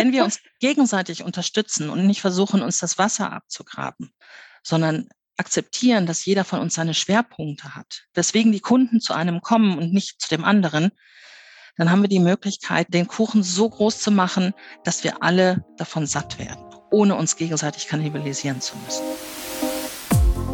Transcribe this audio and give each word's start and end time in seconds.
wenn 0.00 0.12
wir 0.12 0.24
uns 0.24 0.40
gegenseitig 0.60 1.22
unterstützen 1.22 1.90
und 1.90 2.06
nicht 2.06 2.20
versuchen, 2.20 2.62
uns 2.62 2.78
das 2.78 2.98
Wasser 2.98 3.32
abzugraben, 3.32 4.12
sondern 4.62 5.08
akzeptieren, 5.36 6.06
dass 6.06 6.24
jeder 6.24 6.44
von 6.44 6.60
uns 6.60 6.74
seine 6.74 6.94
Schwerpunkte 6.94 7.74
hat, 7.74 8.04
weswegen 8.14 8.52
die 8.52 8.60
Kunden 8.60 9.00
zu 9.00 9.12
einem 9.12 9.40
kommen 9.40 9.78
und 9.78 9.92
nicht 9.92 10.20
zu 10.20 10.28
dem 10.28 10.44
anderen, 10.44 10.90
dann 11.76 11.90
haben 11.90 12.02
wir 12.02 12.08
die 12.08 12.18
Möglichkeit, 12.18 12.92
den 12.92 13.08
Kuchen 13.08 13.42
so 13.42 13.68
groß 13.68 14.00
zu 14.00 14.10
machen, 14.10 14.52
dass 14.84 15.04
wir 15.04 15.22
alle 15.22 15.64
davon 15.78 16.06
satt 16.06 16.38
werden, 16.38 16.62
ohne 16.90 17.14
uns 17.14 17.36
gegenseitig 17.36 17.86
kannibalisieren 17.86 18.60
zu 18.60 18.76
müssen. 18.84 19.04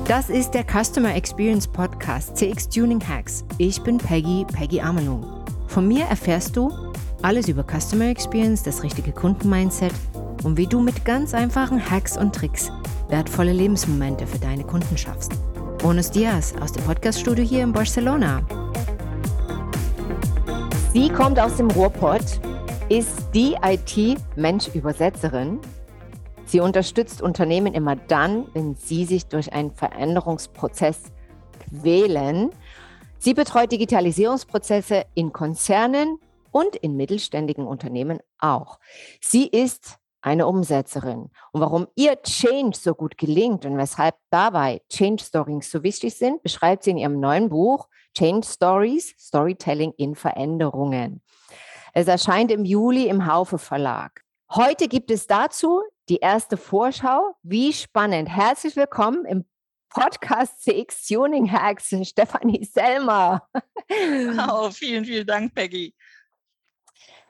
Das 0.06 0.28
ist 0.28 0.52
der 0.52 0.64
Customer 0.64 1.14
Experience 1.14 1.66
Podcast 1.66 2.36
CX 2.36 2.68
Tuning 2.68 3.00
Hacks. 3.00 3.44
Ich 3.58 3.80
bin 3.82 3.98
Peggy, 3.98 4.44
Peggy 4.44 4.80
Amelung. 4.80 5.44
Von 5.66 5.88
mir 5.88 6.04
erfährst 6.04 6.56
du 6.56 6.92
alles 7.22 7.48
über 7.48 7.64
Customer 7.64 8.06
Experience, 8.06 8.62
das 8.62 8.82
richtige 8.82 9.12
Kundenmindset 9.12 9.92
und 10.44 10.56
wie 10.56 10.66
du 10.66 10.80
mit 10.80 11.04
ganz 11.04 11.34
einfachen 11.34 11.90
Hacks 11.90 12.16
und 12.16 12.34
Tricks 12.34 12.70
wertvolle 13.08 13.52
Lebensmomente 13.52 14.26
für 14.26 14.38
deine 14.38 14.64
Kunden 14.64 14.96
schaffst. 14.96 15.32
Buenos 15.78 16.10
Dias 16.10 16.54
aus 16.60 16.72
dem 16.72 16.84
Podcaststudio 16.84 17.44
hier 17.44 17.62
in 17.62 17.72
Barcelona. 17.72 18.42
Sie 20.92 21.08
kommt 21.08 21.38
aus 21.38 21.56
dem 21.56 21.70
Ruhrpott, 21.70 22.40
ist 22.88 23.26
die 23.34 23.56
IT-Mensch-Übersetzerin. 23.62 25.58
Sie 26.46 26.60
unterstützt 26.60 27.22
Unternehmen 27.22 27.74
immer 27.74 27.96
dann, 27.96 28.46
wenn 28.54 28.76
sie 28.76 29.04
sich 29.04 29.26
durch 29.26 29.52
einen 29.52 29.72
Veränderungsprozess 29.72 31.02
quälen. 31.68 32.50
Sie 33.18 33.34
betreut 33.34 33.72
Digitalisierungsprozesse 33.72 35.04
in 35.14 35.32
Konzernen 35.32 36.18
und 36.56 36.74
in 36.74 36.96
mittelständigen 36.96 37.66
Unternehmen 37.66 38.18
auch. 38.38 38.78
Sie 39.20 39.46
ist 39.46 39.98
eine 40.22 40.46
Umsetzerin. 40.46 41.28
Und 41.52 41.60
warum 41.60 41.86
ihr 41.96 42.16
Change 42.22 42.74
so 42.78 42.94
gut 42.94 43.18
gelingt 43.18 43.66
und 43.66 43.76
weshalb 43.76 44.14
dabei 44.30 44.80
Change 44.88 45.22
Stories 45.22 45.70
so 45.70 45.82
wichtig 45.82 46.14
sind, 46.14 46.42
beschreibt 46.42 46.84
sie 46.84 46.92
in 46.92 46.96
ihrem 46.96 47.20
neuen 47.20 47.50
Buch 47.50 47.88
Change 48.16 48.46
Stories, 48.46 49.14
Storytelling 49.18 49.92
in 49.98 50.14
Veränderungen. 50.14 51.20
Es 51.92 52.08
erscheint 52.08 52.50
im 52.50 52.64
Juli 52.64 53.06
im 53.06 53.26
Haufe 53.30 53.58
Verlag. 53.58 54.22
Heute 54.50 54.88
gibt 54.88 55.10
es 55.10 55.26
dazu 55.26 55.82
die 56.08 56.20
erste 56.20 56.56
Vorschau. 56.56 57.34
Wie 57.42 57.74
spannend. 57.74 58.30
Herzlich 58.30 58.76
willkommen 58.76 59.26
im 59.26 59.44
Podcast 59.90 60.62
CX 60.62 61.06
Tuning 61.06 61.52
Hacks, 61.52 61.94
Stefanie 62.02 62.64
Selmer. 62.64 63.46
Wow, 63.88 64.74
vielen, 64.74 65.04
vielen 65.04 65.26
Dank, 65.26 65.54
Peggy. 65.54 65.94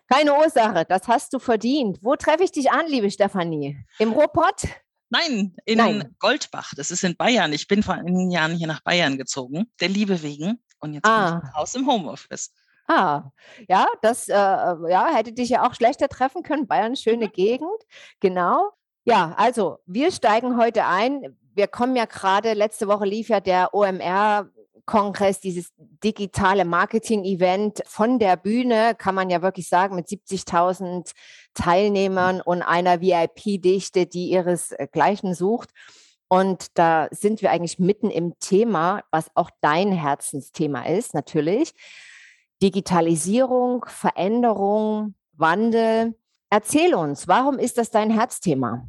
Keine 0.08 0.34
Ursache, 0.34 0.84
das 0.84 1.08
hast 1.08 1.32
du 1.32 1.38
verdient. 1.38 1.98
Wo 2.00 2.14
treffe 2.16 2.44
ich 2.44 2.52
dich 2.52 2.70
an, 2.70 2.86
liebe 2.86 3.10
Stefanie? 3.10 3.76
Im 3.98 4.12
Ruhrpott? 4.12 4.62
Nein, 5.08 5.56
in 5.64 5.78
Nein. 5.78 6.14
Goldbach. 6.18 6.72
Das 6.76 6.90
ist 6.90 7.04
in 7.04 7.16
Bayern. 7.16 7.52
Ich 7.52 7.68
bin 7.68 7.82
vor 7.82 7.94
einigen 7.94 8.30
Jahren 8.30 8.56
hier 8.56 8.66
nach 8.66 8.80
Bayern 8.82 9.18
gezogen, 9.18 9.70
der 9.80 9.88
Liebe 9.88 10.22
wegen. 10.22 10.60
Und 10.80 10.94
jetzt 10.94 11.06
ah. 11.06 11.30
bin 11.30 11.38
ich 11.38 11.44
im 11.44 11.54
Haus 11.54 11.74
im 11.74 11.86
Homeoffice. 11.86 12.52
Ah, 12.88 13.30
ja, 13.68 13.86
das 14.00 14.28
äh, 14.28 14.34
ja, 14.34 15.08
hätte 15.12 15.32
dich 15.32 15.48
ja 15.48 15.66
auch 15.66 15.74
schlechter 15.74 16.08
treffen 16.08 16.42
können. 16.42 16.68
Bayern, 16.68 16.94
schöne 16.94 17.26
mhm. 17.26 17.32
Gegend. 17.32 17.82
Genau. 18.20 18.70
Ja, 19.04 19.34
also 19.36 19.78
wir 19.86 20.12
steigen 20.12 20.56
heute 20.56 20.84
ein. 20.84 21.36
Wir 21.54 21.66
kommen 21.66 21.96
ja 21.96 22.04
gerade, 22.04 22.52
letzte 22.52 22.86
Woche 22.86 23.06
lief 23.06 23.28
ja 23.28 23.40
der 23.40 23.74
OMR 23.74 24.50
Kongress, 24.86 25.40
dieses 25.40 25.72
digitale 25.76 26.64
Marketing-Event 26.64 27.82
von 27.86 28.18
der 28.18 28.36
Bühne, 28.36 28.94
kann 28.96 29.16
man 29.16 29.28
ja 29.30 29.42
wirklich 29.42 29.68
sagen, 29.68 29.96
mit 29.96 30.06
70.000 30.06 31.12
Teilnehmern 31.54 32.40
und 32.40 32.62
einer 32.62 33.00
VIP-Dichte, 33.00 34.06
die 34.06 34.30
ihresgleichen 34.30 35.34
sucht. 35.34 35.70
Und 36.28 36.78
da 36.78 37.08
sind 37.10 37.42
wir 37.42 37.50
eigentlich 37.50 37.78
mitten 37.78 38.10
im 38.10 38.38
Thema, 38.38 39.02
was 39.10 39.30
auch 39.34 39.50
dein 39.60 39.92
Herzensthema 39.92 40.86
ist, 40.86 41.14
natürlich. 41.14 41.72
Digitalisierung, 42.62 43.84
Veränderung, 43.86 45.14
Wandel. 45.32 46.16
Erzähl 46.48 46.94
uns, 46.94 47.28
warum 47.28 47.58
ist 47.58 47.76
das 47.76 47.90
dein 47.90 48.10
Herzthema? 48.10 48.88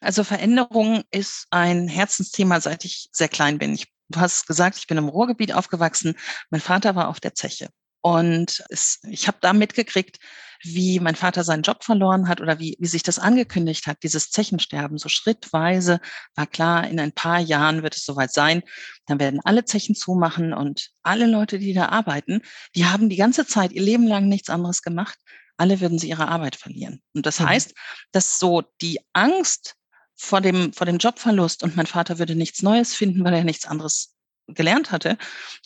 Also 0.00 0.22
Veränderung 0.22 1.02
ist 1.10 1.46
ein 1.50 1.88
Herzensthema, 1.88 2.60
seit 2.60 2.84
ich 2.84 3.08
sehr 3.10 3.28
klein 3.28 3.58
bin. 3.58 3.74
Ich 3.74 3.93
Du 4.14 4.20
hast 4.20 4.46
gesagt, 4.46 4.78
ich 4.78 4.86
bin 4.86 4.96
im 4.96 5.08
Ruhrgebiet 5.08 5.52
aufgewachsen. 5.52 6.14
Mein 6.50 6.60
Vater 6.60 6.94
war 6.94 7.08
auf 7.08 7.18
der 7.18 7.34
Zeche. 7.34 7.68
Und 8.00 8.62
es, 8.68 9.00
ich 9.08 9.26
habe 9.26 9.38
da 9.40 9.52
mitgekriegt, 9.52 10.18
wie 10.62 11.00
mein 11.00 11.16
Vater 11.16 11.42
seinen 11.42 11.62
Job 11.62 11.82
verloren 11.82 12.28
hat 12.28 12.40
oder 12.40 12.60
wie, 12.60 12.76
wie 12.78 12.86
sich 12.86 13.02
das 13.02 13.18
angekündigt 13.18 13.86
hat, 13.86 14.02
dieses 14.02 14.30
Zechensterben. 14.30 14.98
So 14.98 15.08
schrittweise 15.08 16.00
war 16.36 16.46
klar, 16.46 16.86
in 16.86 17.00
ein 17.00 17.12
paar 17.12 17.40
Jahren 17.40 17.82
wird 17.82 17.96
es 17.96 18.04
soweit 18.04 18.32
sein. 18.32 18.62
Dann 19.06 19.18
werden 19.18 19.40
alle 19.42 19.64
Zechen 19.64 19.94
zumachen 19.94 20.52
und 20.52 20.90
alle 21.02 21.26
Leute, 21.26 21.58
die 21.58 21.72
da 21.72 21.88
arbeiten, 21.88 22.42
die 22.76 22.84
haben 22.84 23.08
die 23.08 23.16
ganze 23.16 23.46
Zeit 23.46 23.72
ihr 23.72 23.82
Leben 23.82 24.06
lang 24.06 24.28
nichts 24.28 24.48
anderes 24.48 24.82
gemacht. 24.82 25.18
Alle 25.56 25.80
würden 25.80 25.98
sie 25.98 26.08
ihre 26.08 26.28
Arbeit 26.28 26.56
verlieren. 26.56 27.02
Und 27.14 27.26
das 27.26 27.40
mhm. 27.40 27.48
heißt, 27.48 27.74
dass 28.12 28.38
so 28.38 28.62
die 28.80 29.00
Angst 29.12 29.76
vor 30.16 30.40
dem, 30.40 30.72
vor 30.72 30.86
dem 30.86 30.98
Jobverlust 30.98 31.62
und 31.62 31.76
mein 31.76 31.86
Vater 31.86 32.18
würde 32.18 32.34
nichts 32.34 32.62
Neues 32.62 32.94
finden, 32.94 33.24
weil 33.24 33.34
er 33.34 33.44
nichts 33.44 33.66
anderes 33.66 34.14
gelernt 34.46 34.90
hatte. 34.90 35.16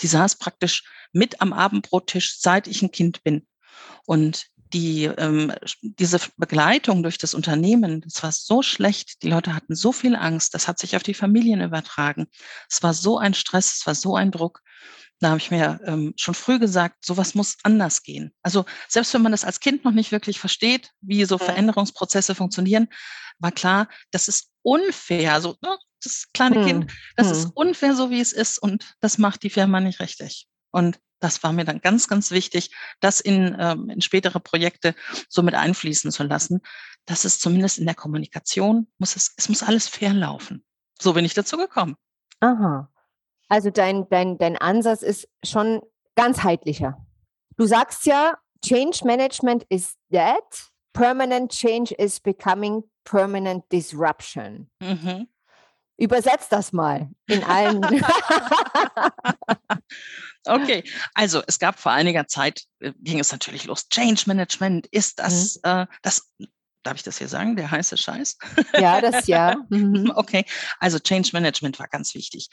Die 0.02 0.06
saß 0.06 0.36
praktisch 0.36 0.84
mit 1.12 1.40
am 1.40 1.52
Abendbrottisch, 1.52 2.38
seit 2.38 2.66
ich 2.66 2.82
ein 2.82 2.90
Kind 2.90 3.22
bin. 3.24 3.46
Und 4.06 4.46
die, 4.72 5.04
ähm, 5.04 5.52
diese 5.82 6.20
Begleitung 6.36 7.02
durch 7.02 7.18
das 7.18 7.34
Unternehmen, 7.34 8.02
das 8.02 8.22
war 8.22 8.32
so 8.32 8.62
schlecht. 8.62 9.22
Die 9.22 9.28
Leute 9.28 9.54
hatten 9.54 9.74
so 9.74 9.92
viel 9.92 10.14
Angst. 10.14 10.54
Das 10.54 10.68
hat 10.68 10.78
sich 10.78 10.96
auf 10.96 11.02
die 11.02 11.14
Familien 11.14 11.62
übertragen. 11.62 12.26
Es 12.68 12.82
war 12.82 12.94
so 12.94 13.18
ein 13.18 13.34
Stress, 13.34 13.78
es 13.78 13.86
war 13.86 13.94
so 13.94 14.16
ein 14.16 14.30
Druck. 14.30 14.62
Da 15.20 15.30
habe 15.30 15.38
ich 15.38 15.50
mir 15.50 15.80
ähm, 15.84 16.14
schon 16.16 16.34
früh 16.34 16.58
gesagt, 16.58 17.04
sowas 17.04 17.34
muss 17.34 17.56
anders 17.64 18.02
gehen. 18.02 18.32
Also 18.42 18.64
selbst 18.88 19.12
wenn 19.14 19.22
man 19.22 19.32
das 19.32 19.44
als 19.44 19.60
Kind 19.60 19.84
noch 19.84 19.92
nicht 19.92 20.12
wirklich 20.12 20.38
versteht, 20.38 20.92
wie 21.00 21.24
so 21.24 21.38
Veränderungsprozesse 21.38 22.34
funktionieren, 22.34 22.88
war 23.38 23.52
klar, 23.52 23.88
das 24.12 24.28
ist 24.28 24.50
unfair. 24.62 25.40
So, 25.40 25.56
ne, 25.60 25.76
das 26.02 26.26
kleine 26.32 26.56
hm. 26.56 26.66
Kind, 26.66 26.92
das 27.16 27.28
hm. 27.28 27.32
ist 27.32 27.44
unfair, 27.54 27.94
so 27.94 28.10
wie 28.10 28.20
es 28.20 28.32
ist, 28.32 28.58
und 28.58 28.94
das 29.00 29.18
macht 29.18 29.42
die 29.42 29.50
Firma 29.50 29.80
nicht 29.80 30.00
richtig. 30.00 30.46
Und 30.70 31.00
das 31.20 31.42
war 31.42 31.52
mir 31.52 31.64
dann 31.64 31.80
ganz, 31.80 32.06
ganz 32.06 32.30
wichtig, 32.30 32.70
das 33.00 33.20
in, 33.20 33.56
ähm, 33.58 33.90
in 33.90 34.00
spätere 34.00 34.38
Projekte 34.38 34.94
so 35.28 35.42
mit 35.42 35.54
einfließen 35.54 36.12
zu 36.12 36.22
lassen. 36.22 36.60
Das 37.06 37.24
ist 37.24 37.40
zumindest 37.40 37.78
in 37.78 37.86
der 37.86 37.94
Kommunikation, 37.94 38.86
muss 38.98 39.16
es, 39.16 39.34
es 39.36 39.48
muss 39.48 39.62
alles 39.62 39.88
fair 39.88 40.12
laufen. 40.12 40.64
So 41.00 41.14
bin 41.14 41.24
ich 41.24 41.34
dazu 41.34 41.56
gekommen. 41.56 41.96
Aha. 42.40 42.88
Also 43.48 43.70
dein, 43.70 44.08
dein, 44.10 44.38
dein 44.38 44.56
Ansatz 44.56 45.02
ist 45.02 45.28
schon 45.44 45.80
ganzheitlicher. 46.16 47.06
Du 47.56 47.66
sagst 47.66 48.06
ja, 48.06 48.38
Change 48.64 49.04
Management 49.04 49.64
is 49.68 49.94
dead, 50.10 50.42
permanent 50.92 51.52
change 51.52 51.92
is 51.92 52.20
becoming 52.20 52.82
permanent 53.04 53.64
disruption. 53.70 54.70
Mhm. 54.80 55.28
Übersetzt 55.96 56.52
das 56.52 56.72
mal 56.72 57.08
in 57.26 57.42
allen. 57.44 57.82
okay, 60.46 60.84
also 61.14 61.42
es 61.46 61.58
gab 61.58 61.78
vor 61.78 61.92
einiger 61.92 62.28
Zeit, 62.28 62.64
äh, 62.80 62.92
ging 63.00 63.18
es 63.18 63.32
natürlich 63.32 63.64
los. 63.64 63.88
Change 63.88 64.24
Management 64.26 64.86
ist 64.88 65.18
das, 65.18 65.60
mhm. 65.64 65.70
äh, 65.70 65.86
das 66.02 66.30
darf 66.82 66.96
ich 66.96 67.02
das 67.02 67.18
hier 67.18 67.28
sagen, 67.28 67.56
der 67.56 67.70
heiße 67.70 67.96
Scheiß? 67.96 68.38
Ja, 68.78 69.00
das 69.00 69.26
ja. 69.26 69.56
Mhm. 69.70 70.12
Okay, 70.14 70.44
also 70.78 70.98
Change 70.98 71.30
Management 71.32 71.78
war 71.78 71.88
ganz 71.88 72.14
wichtig. 72.14 72.48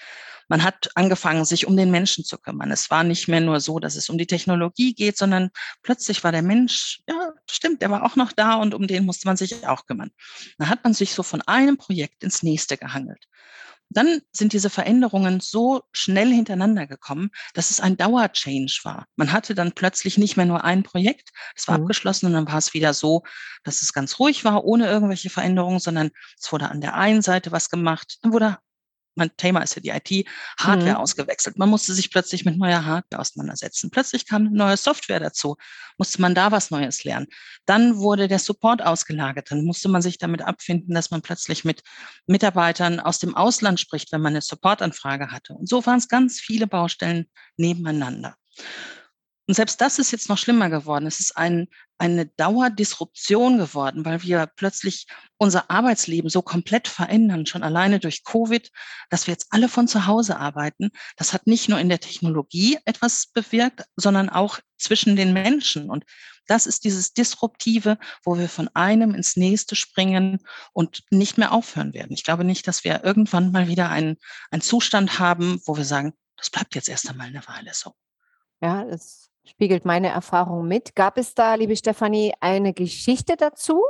Man 0.47 0.63
hat 0.63 0.89
angefangen, 0.95 1.45
sich 1.45 1.65
um 1.65 1.77
den 1.77 1.91
Menschen 1.91 2.25
zu 2.25 2.37
kümmern. 2.37 2.71
Es 2.71 2.91
war 2.91 3.03
nicht 3.03 3.27
mehr 3.27 3.41
nur 3.41 3.59
so, 3.59 3.79
dass 3.79 3.95
es 3.95 4.09
um 4.09 4.17
die 4.17 4.27
Technologie 4.27 4.93
geht, 4.93 5.17
sondern 5.17 5.49
plötzlich 5.81 6.23
war 6.23 6.31
der 6.31 6.41
Mensch, 6.41 7.01
ja, 7.07 7.31
stimmt, 7.49 7.81
der 7.81 7.89
war 7.89 8.03
auch 8.03 8.15
noch 8.15 8.31
da 8.31 8.55
und 8.55 8.73
um 8.73 8.87
den 8.87 9.05
musste 9.05 9.27
man 9.27 9.37
sich 9.37 9.65
auch 9.65 9.85
kümmern. 9.85 10.11
Dann 10.57 10.69
hat 10.69 10.83
man 10.83 10.93
sich 10.93 11.13
so 11.13 11.23
von 11.23 11.41
einem 11.43 11.77
Projekt 11.77 12.23
ins 12.23 12.43
nächste 12.43 12.77
gehangelt. 12.77 13.25
Dann 13.89 14.21
sind 14.31 14.53
diese 14.53 14.69
Veränderungen 14.69 15.39
so 15.39 15.81
schnell 15.91 16.29
hintereinander 16.31 16.87
gekommen, 16.87 17.29
dass 17.53 17.71
es 17.71 17.79
ein 17.79 17.97
Dauerchange 17.97 18.71
war. 18.83 19.05
Man 19.15 19.31
hatte 19.31 19.55
dann 19.55 19.71
plötzlich 19.73 20.17
nicht 20.17 20.37
mehr 20.37 20.45
nur 20.45 20.63
ein 20.63 20.83
Projekt, 20.83 21.29
es 21.55 21.67
war 21.67 21.77
mhm. 21.77 21.83
abgeschlossen 21.83 22.27
und 22.27 22.33
dann 22.33 22.47
war 22.47 22.57
es 22.57 22.73
wieder 22.73 22.93
so, 22.93 23.23
dass 23.63 23.81
es 23.81 23.93
ganz 23.93 24.19
ruhig 24.19 24.43
war, 24.43 24.63
ohne 24.65 24.87
irgendwelche 24.87 25.29
Veränderungen, 25.29 25.79
sondern 25.79 26.11
es 26.39 26.51
wurde 26.51 26.69
an 26.69 26.81
der 26.81 26.95
einen 26.95 27.21
Seite 27.21 27.51
was 27.51 27.69
gemacht, 27.69 28.17
dann 28.21 28.33
wurde 28.33 28.57
mein 29.15 29.35
Thema 29.37 29.61
ist 29.61 29.75
ja 29.75 29.81
die 29.81 29.89
IT, 29.89 30.27
Hardware 30.59 30.95
mhm. 30.95 30.97
ausgewechselt. 30.97 31.57
Man 31.57 31.69
musste 31.69 31.93
sich 31.93 32.11
plötzlich 32.11 32.45
mit 32.45 32.57
neuer 32.57 32.85
Hardware 32.85 33.21
auseinandersetzen. 33.21 33.89
Plötzlich 33.89 34.27
kam 34.27 34.47
eine 34.47 34.55
neue 34.55 34.77
Software 34.77 35.19
dazu, 35.19 35.55
musste 35.97 36.21
man 36.21 36.35
da 36.35 36.51
was 36.51 36.71
Neues 36.71 37.03
lernen. 37.03 37.27
Dann 37.65 37.97
wurde 37.97 38.27
der 38.27 38.39
Support 38.39 38.83
ausgelagert. 38.83 39.51
Dann 39.51 39.65
musste 39.65 39.89
man 39.89 40.01
sich 40.01 40.17
damit 40.17 40.41
abfinden, 40.41 40.93
dass 40.93 41.11
man 41.11 41.21
plötzlich 41.21 41.63
mit 41.65 41.81
Mitarbeitern 42.27 42.99
aus 42.99 43.19
dem 43.19 43.35
Ausland 43.35 43.79
spricht, 43.79 44.11
wenn 44.11 44.21
man 44.21 44.33
eine 44.33 44.41
Supportanfrage 44.41 45.31
hatte. 45.31 45.53
Und 45.53 45.69
so 45.69 45.85
waren 45.85 45.97
es 45.97 46.07
ganz 46.07 46.39
viele 46.39 46.67
Baustellen 46.67 47.27
nebeneinander. 47.57 48.35
Und 49.47 49.53
selbst 49.53 49.79
das 49.79 49.99
ist 49.99 50.11
jetzt 50.11 50.27
noch 50.27 50.39
schlimmer 50.39 50.69
geworden. 50.69 51.05
Es 51.05 51.19
ist 51.19 51.37
ein, 51.37 51.67
eine 51.99 52.25
Dauerdisruption 52.25 53.59
geworden, 53.59 54.03
weil 54.03 54.23
wir 54.23 54.47
plötzlich 54.55 55.05
unser 55.37 55.69
Arbeitsleben 55.69 56.29
so 56.29 56.41
komplett 56.41 56.87
verändern, 56.87 57.45
schon 57.45 57.61
alleine 57.61 57.99
durch 57.99 58.23
Covid, 58.23 58.71
dass 59.09 59.27
wir 59.27 59.33
jetzt 59.33 59.47
alle 59.51 59.69
von 59.69 59.87
zu 59.87 60.07
Hause 60.07 60.37
arbeiten. 60.37 60.89
Das 61.15 61.31
hat 61.31 61.45
nicht 61.45 61.69
nur 61.69 61.79
in 61.79 61.89
der 61.89 61.99
Technologie 61.99 62.79
etwas 62.85 63.27
bewirkt, 63.27 63.83
sondern 63.95 64.29
auch 64.29 64.59
zwischen 64.77 65.15
den 65.15 65.31
Menschen. 65.31 65.91
Und 65.91 66.05
das 66.47 66.65
ist 66.65 66.83
dieses 66.83 67.13
Disruptive, 67.13 67.99
wo 68.23 68.37
wir 68.37 68.49
von 68.49 68.69
einem 68.73 69.13
ins 69.13 69.35
nächste 69.35 69.75
springen 69.75 70.39
und 70.73 71.03
nicht 71.11 71.37
mehr 71.37 71.51
aufhören 71.51 71.93
werden. 71.93 72.13
Ich 72.13 72.23
glaube 72.23 72.43
nicht, 72.43 72.67
dass 72.67 72.83
wir 72.83 73.03
irgendwann 73.03 73.51
mal 73.51 73.67
wieder 73.67 73.89
einen, 73.89 74.17
einen 74.49 74.61
Zustand 74.61 75.19
haben, 75.19 75.61
wo 75.65 75.77
wir 75.77 75.85
sagen, 75.85 76.13
das 76.35 76.49
bleibt 76.49 76.75
jetzt 76.75 76.89
erst 76.89 77.09
einmal 77.09 77.27
eine 77.27 77.47
Weile 77.47 77.73
so. 77.73 77.93
Ja, 78.61 78.83
das 78.83 79.29
spiegelt 79.45 79.85
meine 79.85 80.09
Erfahrung 80.09 80.67
mit. 80.67 80.95
Gab 80.95 81.17
es 81.17 81.33
da, 81.33 81.55
liebe 81.55 81.75
Stefanie, 81.75 82.33
eine 82.39 82.73
Geschichte 82.73 83.35
dazu, 83.37 83.81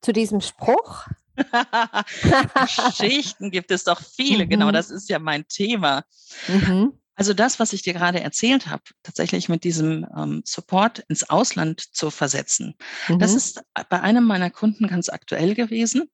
zu 0.00 0.12
diesem 0.12 0.40
Spruch? 0.40 1.06
Geschichten 2.98 3.50
gibt 3.50 3.70
es 3.70 3.84
doch 3.84 4.00
viele, 4.00 4.46
genau, 4.46 4.66
mhm. 4.66 4.68
genau, 4.68 4.72
das 4.72 4.90
ist 4.90 5.08
ja 5.08 5.18
mein 5.18 5.46
Thema. 5.48 6.04
Mhm. 6.48 6.92
Also 7.14 7.34
das, 7.34 7.58
was 7.58 7.72
ich 7.72 7.82
dir 7.82 7.92
gerade 7.92 8.20
erzählt 8.20 8.68
habe, 8.68 8.82
tatsächlich 9.02 9.48
mit 9.48 9.64
diesem 9.64 10.06
ähm, 10.16 10.42
Support 10.46 11.00
ins 11.08 11.28
Ausland 11.28 11.80
zu 11.94 12.10
versetzen, 12.10 12.74
mhm. 13.08 13.18
das 13.18 13.34
ist 13.34 13.62
bei 13.88 14.00
einem 14.00 14.24
meiner 14.24 14.50
Kunden 14.50 14.88
ganz 14.88 15.08
aktuell 15.08 15.54
gewesen. 15.54 16.10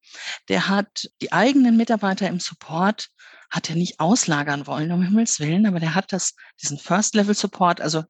Der 0.48 0.68
hat 0.68 1.08
die 1.22 1.32
eigenen 1.32 1.76
Mitarbeiter 1.76 2.28
im 2.28 2.40
Support 2.40 3.08
hat 3.50 3.70
er 3.70 3.76
nicht 3.76 3.98
auslagern 4.00 4.66
wollen, 4.66 4.92
um 4.92 5.02
Himmels 5.02 5.40
Willen, 5.40 5.66
aber 5.66 5.80
der 5.80 5.94
hat 5.94 6.12
das, 6.12 6.34
diesen 6.60 6.78
First-Level-Support, 6.78 7.80
also 7.80 8.04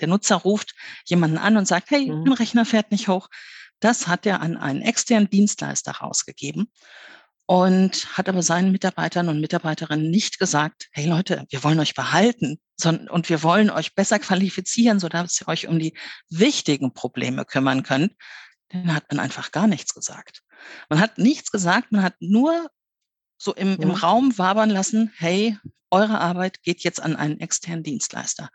der 0.00 0.08
Nutzer 0.08 0.36
ruft 0.36 0.74
jemanden 1.06 1.38
an 1.38 1.56
und 1.56 1.66
sagt, 1.66 1.90
hey, 1.90 2.10
mhm. 2.10 2.24
mein 2.24 2.32
Rechner 2.32 2.64
fährt 2.64 2.90
nicht 2.90 3.08
hoch. 3.08 3.28
Das 3.80 4.06
hat 4.06 4.26
er 4.26 4.40
an 4.40 4.56
einen 4.56 4.82
externen 4.82 5.28
Dienstleister 5.28 5.92
rausgegeben 5.92 6.70
und 7.46 8.16
hat 8.16 8.28
aber 8.28 8.42
seinen 8.42 8.72
Mitarbeitern 8.72 9.28
und 9.28 9.40
Mitarbeiterinnen 9.40 10.10
nicht 10.10 10.38
gesagt, 10.38 10.88
hey 10.92 11.06
Leute, 11.06 11.44
wir 11.50 11.62
wollen 11.62 11.80
euch 11.80 11.94
behalten 11.94 12.58
sondern, 12.76 13.08
und 13.08 13.28
wir 13.28 13.42
wollen 13.42 13.70
euch 13.70 13.94
besser 13.94 14.18
qualifizieren, 14.18 14.98
sodass 14.98 15.40
ihr 15.40 15.48
euch 15.48 15.68
um 15.68 15.78
die 15.78 15.96
wichtigen 16.28 16.92
Probleme 16.92 17.44
kümmern 17.44 17.82
könnt. 17.82 18.14
Dann 18.68 18.94
hat 18.94 19.04
man 19.10 19.20
einfach 19.20 19.52
gar 19.52 19.66
nichts 19.66 19.94
gesagt. 19.94 20.42
Man 20.88 21.00
hat 21.00 21.18
nichts 21.18 21.50
gesagt, 21.50 21.92
man 21.92 22.02
hat 22.02 22.14
nur 22.20 22.68
so 23.36 23.54
im, 23.54 23.78
im 23.80 23.90
Raum 23.90 24.36
wabern 24.38 24.70
lassen, 24.70 25.12
hey, 25.16 25.58
eure 25.90 26.18
Arbeit 26.20 26.62
geht 26.62 26.82
jetzt 26.82 27.00
an 27.00 27.14
einen 27.14 27.40
externen 27.40 27.84
Dienstleister. 27.84 28.48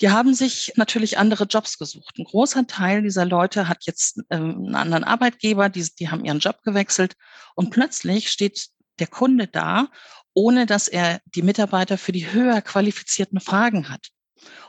Die 0.00 0.10
haben 0.10 0.34
sich 0.34 0.72
natürlich 0.76 1.18
andere 1.18 1.44
Jobs 1.44 1.78
gesucht. 1.78 2.18
Ein 2.18 2.24
großer 2.24 2.66
Teil 2.66 3.02
dieser 3.02 3.24
Leute 3.24 3.68
hat 3.68 3.84
jetzt 3.86 4.20
ähm, 4.30 4.64
einen 4.66 4.74
anderen 4.74 5.04
Arbeitgeber, 5.04 5.68
die, 5.68 5.88
die 5.98 6.10
haben 6.10 6.24
ihren 6.24 6.40
Job 6.40 6.62
gewechselt 6.62 7.14
und 7.54 7.70
plötzlich 7.70 8.30
steht 8.30 8.68
der 8.98 9.06
Kunde 9.06 9.46
da, 9.46 9.88
ohne 10.34 10.66
dass 10.66 10.88
er 10.88 11.20
die 11.26 11.42
Mitarbeiter 11.42 11.96
für 11.96 12.12
die 12.12 12.32
höher 12.32 12.60
qualifizierten 12.60 13.40
Fragen 13.40 13.88
hat. 13.88 14.08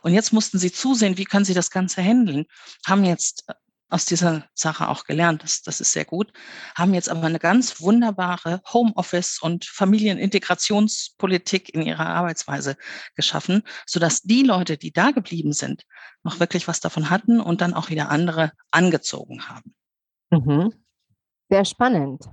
Und 0.03 0.13
jetzt 0.13 0.31
mussten 0.31 0.59
sie 0.59 0.71
zusehen, 0.71 1.17
wie 1.17 1.25
können 1.25 1.45
sie 1.45 1.53
das 1.53 1.71
Ganze 1.71 2.01
handeln, 2.01 2.45
haben 2.85 3.03
jetzt 3.03 3.45
aus 3.95 4.03
dieser 4.03 4.43
Sache 4.53 4.89
auch 4.89 5.05
gelernt. 5.05 5.41
Das, 5.41 5.61
das 5.61 5.79
ist 5.79 5.93
sehr 5.93 6.03
gut. 6.03 6.33
Haben 6.75 6.93
jetzt 6.93 7.07
aber 7.07 7.23
eine 7.23 7.39
ganz 7.39 7.79
wunderbare 7.79 8.61
Homeoffice- 8.65 9.39
und 9.41 9.63
Familienintegrationspolitik 9.63 11.73
in 11.73 11.81
ihrer 11.81 12.07
Arbeitsweise 12.07 12.75
geschaffen, 13.15 13.63
sodass 13.85 14.21
die 14.21 14.43
Leute, 14.43 14.77
die 14.77 14.91
da 14.91 15.11
geblieben 15.11 15.53
sind, 15.53 15.85
noch 16.23 16.41
wirklich 16.41 16.67
was 16.67 16.81
davon 16.81 17.09
hatten 17.09 17.39
und 17.39 17.61
dann 17.61 17.73
auch 17.73 17.89
wieder 17.89 18.09
andere 18.09 18.51
angezogen 18.69 19.47
haben. 19.47 19.73
Mhm. 20.29 20.73
Sehr 21.49 21.63
spannend. 21.63 22.25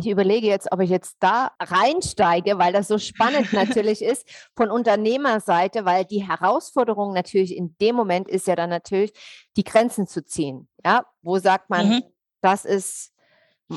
Ich 0.00 0.08
überlege 0.08 0.46
jetzt, 0.46 0.72
ob 0.72 0.80
ich 0.80 0.88
jetzt 0.88 1.16
da 1.20 1.52
reinsteige, 1.60 2.58
weil 2.58 2.72
das 2.72 2.88
so 2.88 2.96
spannend 2.96 3.52
natürlich 3.52 4.02
ist 4.02 4.26
von 4.56 4.70
Unternehmerseite, 4.70 5.84
weil 5.84 6.06
die 6.06 6.26
Herausforderung 6.26 7.12
natürlich 7.12 7.54
in 7.54 7.76
dem 7.80 7.94
Moment 7.96 8.28
ist 8.28 8.46
ja 8.46 8.56
dann 8.56 8.70
natürlich, 8.70 9.12
die 9.56 9.64
Grenzen 9.64 10.06
zu 10.06 10.24
ziehen. 10.24 10.68
Ja, 10.84 11.04
wo 11.20 11.38
sagt 11.38 11.68
man, 11.68 11.88
mhm. 11.88 12.02
das 12.40 12.64
ist 12.64 13.12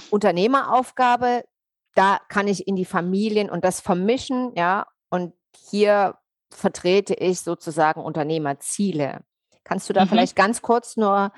Unternehmeraufgabe, 0.09 1.43
da 1.93 2.19
kann 2.29 2.47
ich 2.47 2.67
in 2.67 2.77
die 2.77 2.85
Familien 2.85 3.49
und 3.49 3.65
das 3.65 3.81
vermischen, 3.81 4.53
ja, 4.55 4.87
und 5.09 5.33
hier 5.55 6.17
vertrete 6.49 7.13
ich 7.15 7.41
sozusagen 7.41 8.01
Unternehmerziele. 8.01 9.25
Kannst 9.65 9.89
du 9.89 9.93
da 9.93 10.05
mhm. 10.05 10.09
vielleicht 10.09 10.35
ganz 10.35 10.61
kurz 10.61 10.95
nur 10.95 11.33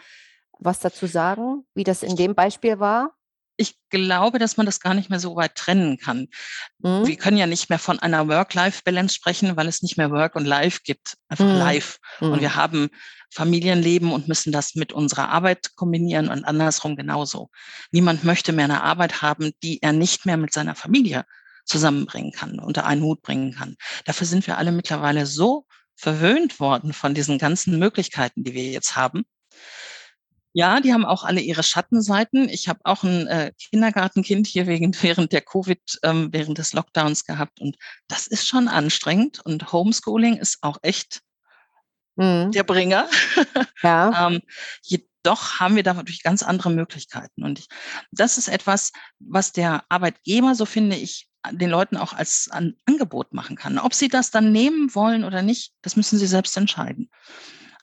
was 0.59 0.79
dazu 0.79 1.07
sagen, 1.07 1.65
wie 1.73 1.83
das 1.83 2.03
in 2.03 2.15
dem 2.15 2.35
Beispiel 2.35 2.79
war? 2.79 3.14
Ich 3.57 3.77
glaube, 3.89 4.39
dass 4.39 4.57
man 4.57 4.65
das 4.65 4.79
gar 4.79 4.93
nicht 4.93 5.09
mehr 5.09 5.19
so 5.19 5.35
weit 5.35 5.55
trennen 5.55 5.97
kann. 5.97 6.27
Mhm. 6.79 7.07
Wir 7.07 7.15
können 7.15 7.37
ja 7.37 7.47
nicht 7.47 7.69
mehr 7.69 7.79
von 7.79 7.99
einer 7.99 8.27
Work-Life-Balance 8.27 9.15
sprechen, 9.15 9.55
weil 9.55 9.67
es 9.67 9.81
nicht 9.81 9.97
mehr 9.97 10.11
Work 10.11 10.35
und 10.35 10.45
Life 10.45 10.81
gibt, 10.83 11.15
einfach 11.29 11.45
mhm. 11.45 11.57
Life. 11.57 11.97
Mhm. 12.19 12.31
Und 12.31 12.41
wir 12.41 12.55
haben 12.55 12.89
Familienleben 13.31 14.11
und 14.11 14.27
müssen 14.27 14.51
das 14.51 14.75
mit 14.75 14.93
unserer 14.93 15.29
Arbeit 15.29 15.75
kombinieren 15.75 16.29
und 16.29 16.45
andersrum 16.45 16.95
genauso. 16.95 17.49
Niemand 17.91 18.23
möchte 18.23 18.53
mehr 18.53 18.65
eine 18.65 18.83
Arbeit 18.83 19.21
haben, 19.21 19.51
die 19.63 19.81
er 19.81 19.93
nicht 19.93 20.25
mehr 20.25 20.37
mit 20.37 20.53
seiner 20.53 20.75
Familie 20.75 21.25
zusammenbringen 21.65 22.31
kann, 22.31 22.59
unter 22.59 22.85
einen 22.85 23.01
Hut 23.01 23.21
bringen 23.21 23.53
kann. 23.53 23.75
Dafür 24.05 24.27
sind 24.27 24.45
wir 24.47 24.57
alle 24.57 24.71
mittlerweile 24.71 25.25
so 25.25 25.65
verwöhnt 25.95 26.59
worden 26.59 26.93
von 26.93 27.13
diesen 27.13 27.37
ganzen 27.37 27.79
Möglichkeiten, 27.79 28.43
die 28.43 28.53
wir 28.53 28.65
jetzt 28.65 28.95
haben, 28.95 29.25
ja, 30.57 30.79
die 30.79 30.93
haben 30.93 31.03
auch 31.03 31.25
alle 31.25 31.41
ihre 31.41 31.63
Schattenseiten. 31.63 32.47
Ich 32.47 32.69
habe 32.69 32.79
auch 32.85 33.03
ein 33.03 33.27
äh, 33.27 33.51
Kindergartenkind 33.59 34.47
hier 34.47 34.67
wegen, 34.67 34.95
während 35.01 35.33
der 35.33 35.41
Covid, 35.41 35.99
ähm, 36.01 36.29
während 36.31 36.57
des 36.57 36.71
Lockdowns 36.71 37.25
gehabt. 37.25 37.59
Und 37.59 37.75
das 38.07 38.25
ist 38.25 38.47
schon 38.47 38.69
anstrengend. 38.69 39.41
Und 39.41 39.73
Homeschooling 39.73 40.37
ist 40.37 40.59
auch 40.61 40.77
echt 40.81 41.19
mhm. 42.15 42.53
der 42.53 42.63
Bringer. 42.63 43.09
Ja. 43.83 44.27
ähm, 44.27 44.39
jedoch 44.81 45.59
haben 45.59 45.75
wir 45.75 45.83
da 45.83 45.93
natürlich 45.93 46.23
ganz 46.23 46.41
andere 46.41 46.71
Möglichkeiten. 46.71 47.43
Und 47.43 47.59
ich, 47.59 47.67
das 48.11 48.37
ist 48.37 48.47
etwas, 48.47 48.93
was 49.19 49.51
der 49.51 49.83
Arbeitgeber, 49.89 50.55
so 50.55 50.65
finde 50.65 50.95
ich, 50.95 51.27
den 51.51 51.69
Leuten 51.69 51.97
auch 51.97 52.13
als 52.13 52.47
ein 52.49 52.77
Angebot 52.85 53.33
machen 53.33 53.57
kann. 53.57 53.77
Ob 53.77 53.93
sie 53.93 54.07
das 54.07 54.31
dann 54.31 54.53
nehmen 54.53 54.95
wollen 54.95 55.25
oder 55.25 55.41
nicht, 55.41 55.73
das 55.81 55.97
müssen 55.97 56.17
sie 56.17 56.27
selbst 56.27 56.55
entscheiden. 56.55 57.09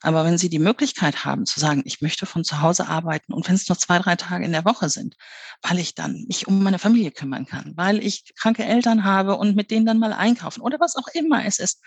Aber 0.03 0.25
wenn 0.25 0.37
Sie 0.37 0.49
die 0.49 0.59
Möglichkeit 0.59 1.23
haben 1.23 1.45
zu 1.45 1.59
sagen, 1.59 1.81
ich 1.85 2.01
möchte 2.01 2.25
von 2.25 2.43
zu 2.43 2.61
Hause 2.61 2.87
arbeiten 2.87 3.33
und 3.33 3.47
wenn 3.47 3.55
es 3.55 3.67
nur 3.69 3.77
zwei, 3.77 3.97
drei 3.99 4.17
Tage 4.17 4.43
in 4.43 4.51
der 4.51 4.65
Woche 4.65 4.89
sind, 4.89 5.15
weil 5.61 5.79
ich 5.79 5.95
dann 5.95 6.25
mich 6.27 6.45
um 6.45 6.61
meine 6.61 6.77
Familie 6.77 7.11
kümmern 7.11 7.45
kann, 7.45 7.71
weil 7.77 8.03
ich 8.03 8.35
kranke 8.35 8.65
Eltern 8.65 9.05
habe 9.05 9.37
und 9.37 9.55
mit 9.55 9.71
denen 9.71 9.85
dann 9.85 9.99
mal 9.99 10.13
einkaufen 10.13 10.61
oder 10.61 10.79
was 10.81 10.97
auch 10.97 11.07
immer 11.13 11.45
es 11.45 11.57
ist. 11.57 11.81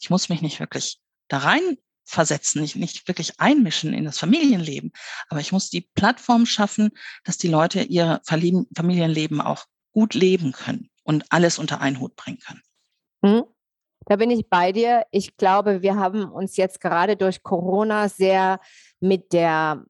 Ich 0.00 0.08
muss 0.08 0.30
mich 0.30 0.40
nicht 0.40 0.60
wirklich 0.60 0.98
da 1.28 1.38
rein 1.38 1.76
versetzen, 2.06 2.62
nicht, 2.62 2.74
nicht 2.74 3.06
wirklich 3.06 3.38
einmischen 3.38 3.92
in 3.92 4.06
das 4.06 4.18
Familienleben. 4.18 4.92
Aber 5.28 5.40
ich 5.40 5.52
muss 5.52 5.68
die 5.68 5.82
Plattform 5.94 6.46
schaffen, 6.46 6.88
dass 7.24 7.36
die 7.36 7.48
Leute 7.48 7.82
ihr 7.82 8.22
Familienleben 8.24 9.42
auch 9.42 9.66
gut 9.92 10.14
leben 10.14 10.52
können 10.52 10.88
und 11.02 11.26
alles 11.28 11.58
unter 11.58 11.82
einen 11.82 12.00
Hut 12.00 12.16
bringen 12.16 12.38
können. 12.38 12.62
Mhm. 13.20 13.44
Da 14.08 14.16
bin 14.16 14.30
ich 14.30 14.48
bei 14.48 14.72
dir. 14.72 15.04
Ich 15.10 15.36
glaube, 15.36 15.82
wir 15.82 15.96
haben 15.96 16.32
uns 16.32 16.56
jetzt 16.56 16.80
gerade 16.80 17.14
durch 17.14 17.42
Corona 17.42 18.08
sehr 18.08 18.58
mit 19.00 19.34
der 19.34 19.84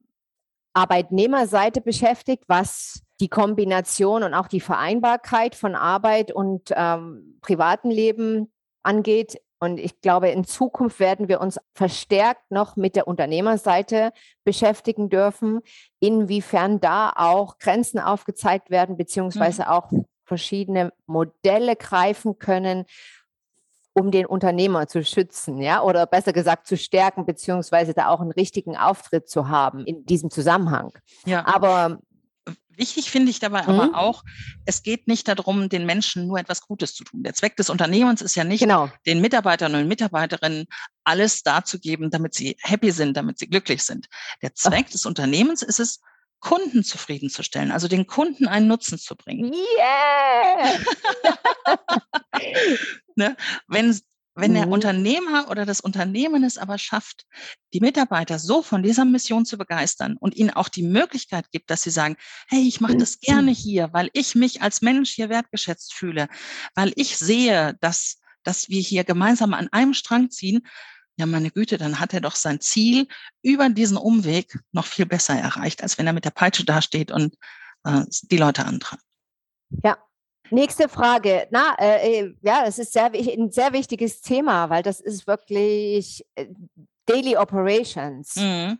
Arbeitnehmerseite 0.72 1.80
beschäftigt, 1.80 2.42
was 2.48 3.02
die 3.20 3.28
Kombination 3.28 4.24
und 4.24 4.34
auch 4.34 4.48
die 4.48 4.60
Vereinbarkeit 4.60 5.54
von 5.54 5.76
Arbeit 5.76 6.32
und 6.32 6.72
ähm, 6.74 7.38
privatem 7.42 7.92
Leben 7.92 8.52
angeht. 8.82 9.40
Und 9.60 9.78
ich 9.78 10.00
glaube, 10.00 10.30
in 10.30 10.42
Zukunft 10.42 10.98
werden 10.98 11.28
wir 11.28 11.40
uns 11.40 11.60
verstärkt 11.74 12.50
noch 12.50 12.74
mit 12.74 12.96
der 12.96 13.06
Unternehmerseite 13.06 14.12
beschäftigen 14.44 15.10
dürfen, 15.10 15.60
inwiefern 16.00 16.80
da 16.80 17.12
auch 17.14 17.58
Grenzen 17.58 18.00
aufgezeigt 18.00 18.70
werden, 18.70 18.96
beziehungsweise 18.96 19.62
mhm. 19.62 19.68
auch 19.68 19.92
verschiedene 20.24 20.92
Modelle 21.06 21.76
greifen 21.76 22.38
können, 22.38 22.84
um 23.98 24.10
den 24.10 24.26
Unternehmer 24.26 24.86
zu 24.86 25.04
schützen, 25.04 25.60
ja, 25.60 25.82
oder 25.82 26.06
besser 26.06 26.32
gesagt 26.32 26.66
zu 26.66 26.76
stärken, 26.76 27.26
beziehungsweise 27.26 27.94
da 27.94 28.08
auch 28.08 28.20
einen 28.20 28.32
richtigen 28.32 28.76
Auftritt 28.76 29.28
zu 29.28 29.48
haben 29.48 29.84
in 29.84 30.04
diesem 30.06 30.30
Zusammenhang. 30.30 30.92
Ja. 31.24 31.46
Aber 31.46 31.98
Wichtig 32.78 33.10
finde 33.10 33.30
ich 33.30 33.40
dabei 33.40 33.64
mhm. 33.64 33.70
aber 33.70 33.98
auch, 33.98 34.22
es 34.64 34.84
geht 34.84 35.08
nicht 35.08 35.26
darum, 35.26 35.68
den 35.68 35.84
Menschen 35.84 36.28
nur 36.28 36.38
etwas 36.38 36.60
Gutes 36.60 36.94
zu 36.94 37.02
tun. 37.02 37.24
Der 37.24 37.34
Zweck 37.34 37.56
des 37.56 37.70
Unternehmens 37.70 38.22
ist 38.22 38.36
ja 38.36 38.44
nicht, 38.44 38.60
genau. 38.60 38.88
den 39.04 39.20
Mitarbeitern 39.20 39.74
und 39.74 39.88
Mitarbeiterinnen 39.88 40.66
alles 41.02 41.42
darzugeben, 41.42 42.08
damit 42.10 42.34
sie 42.34 42.56
happy 42.62 42.92
sind, 42.92 43.16
damit 43.16 43.40
sie 43.40 43.48
glücklich 43.48 43.82
sind. 43.82 44.06
Der 44.42 44.54
Zweck 44.54 44.84
Ach. 44.86 44.92
des 44.92 45.06
Unternehmens 45.06 45.62
ist 45.62 45.80
es, 45.80 46.00
Kunden 46.40 46.84
zufriedenzustellen, 46.84 47.72
also 47.72 47.88
den 47.88 48.06
Kunden 48.06 48.46
einen 48.46 48.68
Nutzen 48.68 48.98
zu 48.98 49.16
bringen. 49.16 49.52
Yeah! 49.52 50.78
ne? 53.16 53.36
wenn, 53.66 53.98
Wenn 54.34 54.54
der 54.54 54.66
mhm. 54.66 54.72
Unternehmer 54.72 55.50
oder 55.50 55.66
das 55.66 55.80
Unternehmen 55.80 56.44
es 56.44 56.58
aber 56.58 56.78
schafft, 56.78 57.26
die 57.74 57.80
Mitarbeiter 57.80 58.38
so 58.38 58.62
von 58.62 58.84
dieser 58.84 59.04
Mission 59.04 59.44
zu 59.44 59.58
begeistern 59.58 60.16
und 60.16 60.36
ihnen 60.36 60.50
auch 60.50 60.68
die 60.68 60.84
Möglichkeit 60.84 61.50
gibt, 61.50 61.70
dass 61.70 61.82
sie 61.82 61.90
sagen, 61.90 62.16
hey, 62.48 62.60
ich 62.60 62.80
mache 62.80 62.96
das 62.96 63.18
gerne 63.18 63.50
hier, 63.50 63.92
weil 63.92 64.10
ich 64.12 64.36
mich 64.36 64.62
als 64.62 64.80
Mensch 64.80 65.10
hier 65.10 65.28
wertgeschätzt 65.28 65.92
fühle, 65.92 66.28
weil 66.76 66.92
ich 66.94 67.18
sehe, 67.18 67.76
dass, 67.80 68.20
dass 68.44 68.68
wir 68.68 68.80
hier 68.80 69.02
gemeinsam 69.02 69.54
an 69.54 69.68
einem 69.72 69.92
Strang 69.92 70.30
ziehen, 70.30 70.64
ja, 71.18 71.26
meine 71.26 71.50
Güte, 71.50 71.78
dann 71.78 71.98
hat 71.98 72.14
er 72.14 72.20
doch 72.20 72.36
sein 72.36 72.60
Ziel 72.60 73.08
über 73.42 73.68
diesen 73.68 73.96
Umweg 73.96 74.58
noch 74.72 74.86
viel 74.86 75.04
besser 75.04 75.34
erreicht, 75.34 75.82
als 75.82 75.98
wenn 75.98 76.06
er 76.06 76.12
mit 76.12 76.24
der 76.24 76.30
Peitsche 76.30 76.64
dasteht 76.64 77.10
und 77.10 77.34
äh, 77.84 78.04
die 78.30 78.36
Leute 78.36 78.64
antreibt. 78.64 79.02
Ja, 79.82 79.98
Nächste 80.50 80.88
Frage. 80.88 81.46
Na, 81.50 81.76
äh, 81.78 82.20
äh, 82.20 82.34
ja, 82.40 82.64
es 82.66 82.78
ist 82.78 82.92
sehr, 82.92 83.12
ein 83.12 83.50
sehr 83.50 83.72
wichtiges 83.72 84.22
Thema, 84.22 84.70
weil 84.70 84.82
das 84.82 85.00
ist 85.00 85.26
wirklich 85.26 86.24
äh, 86.36 86.46
Daily 87.04 87.36
Operations. 87.36 88.36
Mhm. 88.36 88.78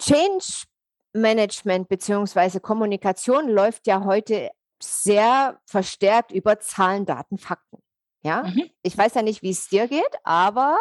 Change 0.00 0.64
Management 1.12 1.88
bzw. 1.88 2.60
Kommunikation 2.60 3.48
läuft 3.48 3.88
ja 3.88 4.04
heute 4.04 4.50
sehr 4.80 5.58
verstärkt 5.66 6.30
über 6.30 6.60
Zahlen, 6.60 7.04
Daten, 7.04 7.38
Fakten. 7.38 7.82
Ja, 8.22 8.42
mhm. 8.42 8.68
ich 8.82 8.96
weiß 8.96 9.14
ja 9.14 9.22
nicht, 9.22 9.42
wie 9.42 9.50
es 9.50 9.68
dir 9.68 9.86
geht, 9.88 10.18
aber 10.24 10.76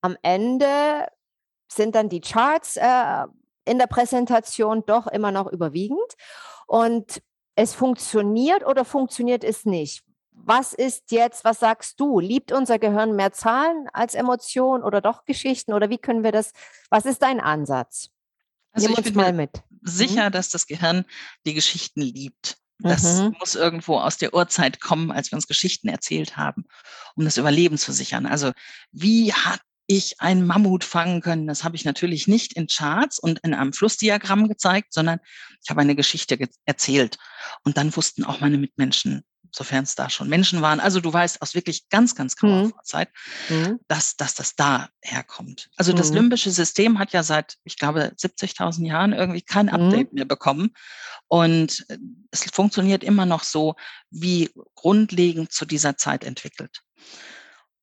am 0.00 0.16
Ende 0.22 1.06
sind 1.70 1.94
dann 1.94 2.08
die 2.08 2.20
Charts 2.20 2.76
äh, 2.76 3.24
in 3.64 3.78
der 3.78 3.86
Präsentation 3.86 4.82
doch 4.86 5.06
immer 5.06 5.30
noch 5.30 5.50
überwiegend. 5.50 5.98
Und 6.66 7.22
es 7.54 7.74
funktioniert 7.74 8.64
oder 8.66 8.84
funktioniert 8.84 9.44
es 9.44 9.64
nicht? 9.64 10.02
Was 10.32 10.72
ist 10.72 11.12
jetzt, 11.12 11.44
was 11.44 11.60
sagst 11.60 12.00
du? 12.00 12.18
Liebt 12.18 12.52
unser 12.52 12.78
Gehirn 12.78 13.14
mehr 13.14 13.32
Zahlen 13.32 13.88
als 13.92 14.14
Emotionen 14.14 14.82
oder 14.82 15.00
doch 15.00 15.24
Geschichten? 15.24 15.72
Oder 15.72 15.90
wie 15.90 15.98
können 15.98 16.24
wir 16.24 16.32
das, 16.32 16.52
was 16.90 17.04
ist 17.04 17.22
dein 17.22 17.40
Ansatz? 17.40 18.08
Also 18.72 18.88
Nimm 18.88 18.96
ich 18.98 19.04
bin 19.04 19.14
mal 19.14 19.32
mit. 19.32 19.62
sicher, 19.82 20.28
mhm. 20.28 20.32
dass 20.32 20.48
das 20.48 20.66
Gehirn 20.66 21.04
die 21.44 21.54
Geschichten 21.54 22.00
liebt. 22.00 22.56
Das 22.78 23.20
mhm. 23.20 23.36
muss 23.38 23.54
irgendwo 23.54 23.98
aus 23.98 24.16
der 24.18 24.34
Urzeit 24.34 24.80
kommen, 24.80 25.12
als 25.12 25.30
wir 25.30 25.36
uns 25.36 25.46
Geschichten 25.46 25.88
erzählt 25.88 26.36
haben, 26.36 26.64
um 27.14 27.24
das 27.24 27.36
Überleben 27.36 27.78
zu 27.78 27.92
sichern. 27.92 28.26
Also 28.26 28.52
wie 28.90 29.32
hat 29.32 29.60
ich 29.86 30.20
ein 30.20 30.46
Mammut 30.46 30.84
fangen 30.84 31.20
können. 31.20 31.46
Das 31.46 31.64
habe 31.64 31.76
ich 31.76 31.84
natürlich 31.84 32.26
nicht 32.26 32.54
in 32.54 32.66
Charts 32.66 33.18
und 33.18 33.40
in 33.40 33.52
einem 33.52 33.72
Flussdiagramm 33.72 34.48
gezeigt, 34.48 34.94
sondern 34.94 35.18
ich 35.62 35.70
habe 35.70 35.80
eine 35.80 35.94
Geschichte 35.94 36.38
erzählt. 36.64 37.18
Und 37.64 37.76
dann 37.76 37.94
wussten 37.94 38.24
auch 38.24 38.40
meine 38.40 38.58
Mitmenschen, 38.58 39.24
sofern 39.52 39.84
es 39.84 39.94
da 39.94 40.10
schon 40.10 40.28
Menschen 40.28 40.62
waren, 40.62 40.80
also 40.80 41.00
du 41.00 41.12
weißt 41.12 41.42
aus 41.42 41.54
wirklich 41.54 41.88
ganz, 41.90 42.14
ganz 42.14 42.36
grauer 42.36 42.64
mhm. 42.64 42.70
Vorzeit, 42.70 43.10
mhm. 43.48 43.78
dass, 43.86 44.16
dass 44.16 44.34
das 44.34 44.56
da 44.56 44.88
herkommt. 45.02 45.70
Also 45.76 45.92
das 45.92 46.10
mhm. 46.10 46.16
limbische 46.16 46.50
System 46.50 46.98
hat 46.98 47.12
ja 47.12 47.22
seit, 47.22 47.58
ich 47.64 47.78
glaube, 47.78 48.12
70.000 48.18 48.86
Jahren 48.86 49.12
irgendwie 49.12 49.42
kein 49.42 49.66
mhm. 49.66 49.74
Update 49.74 50.12
mehr 50.14 50.24
bekommen. 50.24 50.72
Und 51.28 51.84
äh, 51.88 51.98
es 52.30 52.44
funktioniert 52.50 53.04
immer 53.04 53.26
noch 53.26 53.44
so, 53.44 53.74
wie 54.10 54.50
grundlegend 54.74 55.52
zu 55.52 55.66
dieser 55.66 55.96
Zeit 55.96 56.24
entwickelt. 56.24 56.82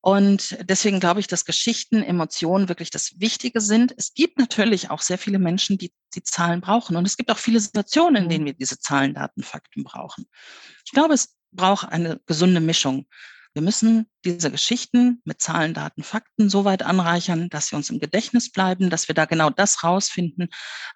Und 0.02 0.58
deswegen 0.62 1.02
glaube 1.02 1.20
ich, 1.20 1.28
dass 1.28 1.44
Geschichten, 1.44 2.02
Emotionen 2.02 2.70
wirklich 2.70 2.90
das 2.90 3.20
Wichtige 3.20 3.60
sind. 3.60 3.94
Es 3.98 4.14
gibt 4.14 4.40
natürlich 4.40 4.90
auch 4.90 5.02
sehr 5.02 5.18
viele 5.18 5.40
Menschen, 5.40 5.78
die 5.78 5.92
die 6.16 6.24
Zahlen 6.24 6.62
brauchen. 6.62 6.96
Und 6.96 7.06
es 7.06 7.18
gibt 7.18 7.30
auch 7.32 7.38
viele 7.38 7.60
Situationen, 7.60 8.24
in 8.24 8.30
denen 8.30 8.46
wir 8.46 8.54
diese 8.54 8.80
Zahlen, 8.80 9.14
Daten, 9.14 9.44
Fakten 9.44 9.84
brauchen. 9.84 10.26
Ich 10.86 10.94
glaube, 10.94 11.14
es 11.14 11.36
braucht 11.52 11.90
eine 11.90 12.20
gesunde 12.26 12.60
Mischung. 12.60 13.06
Wir 13.54 13.64
müssen 13.64 14.08
diese 14.24 14.52
Geschichten 14.52 15.22
mit 15.26 15.42
Zahlen, 15.42 15.74
Daten, 15.74 16.04
Fakten 16.04 16.50
so 16.50 16.66
weit 16.66 16.84
anreichern, 16.84 17.50
dass 17.50 17.68
sie 17.68 17.76
uns 17.76 17.90
im 17.90 18.00
Gedächtnis 18.00 18.52
bleiben, 18.52 18.90
dass 18.90 19.08
wir 19.08 19.16
da 19.16 19.26
genau 19.26 19.50
das 19.50 19.84
rausfinden, 19.84 20.50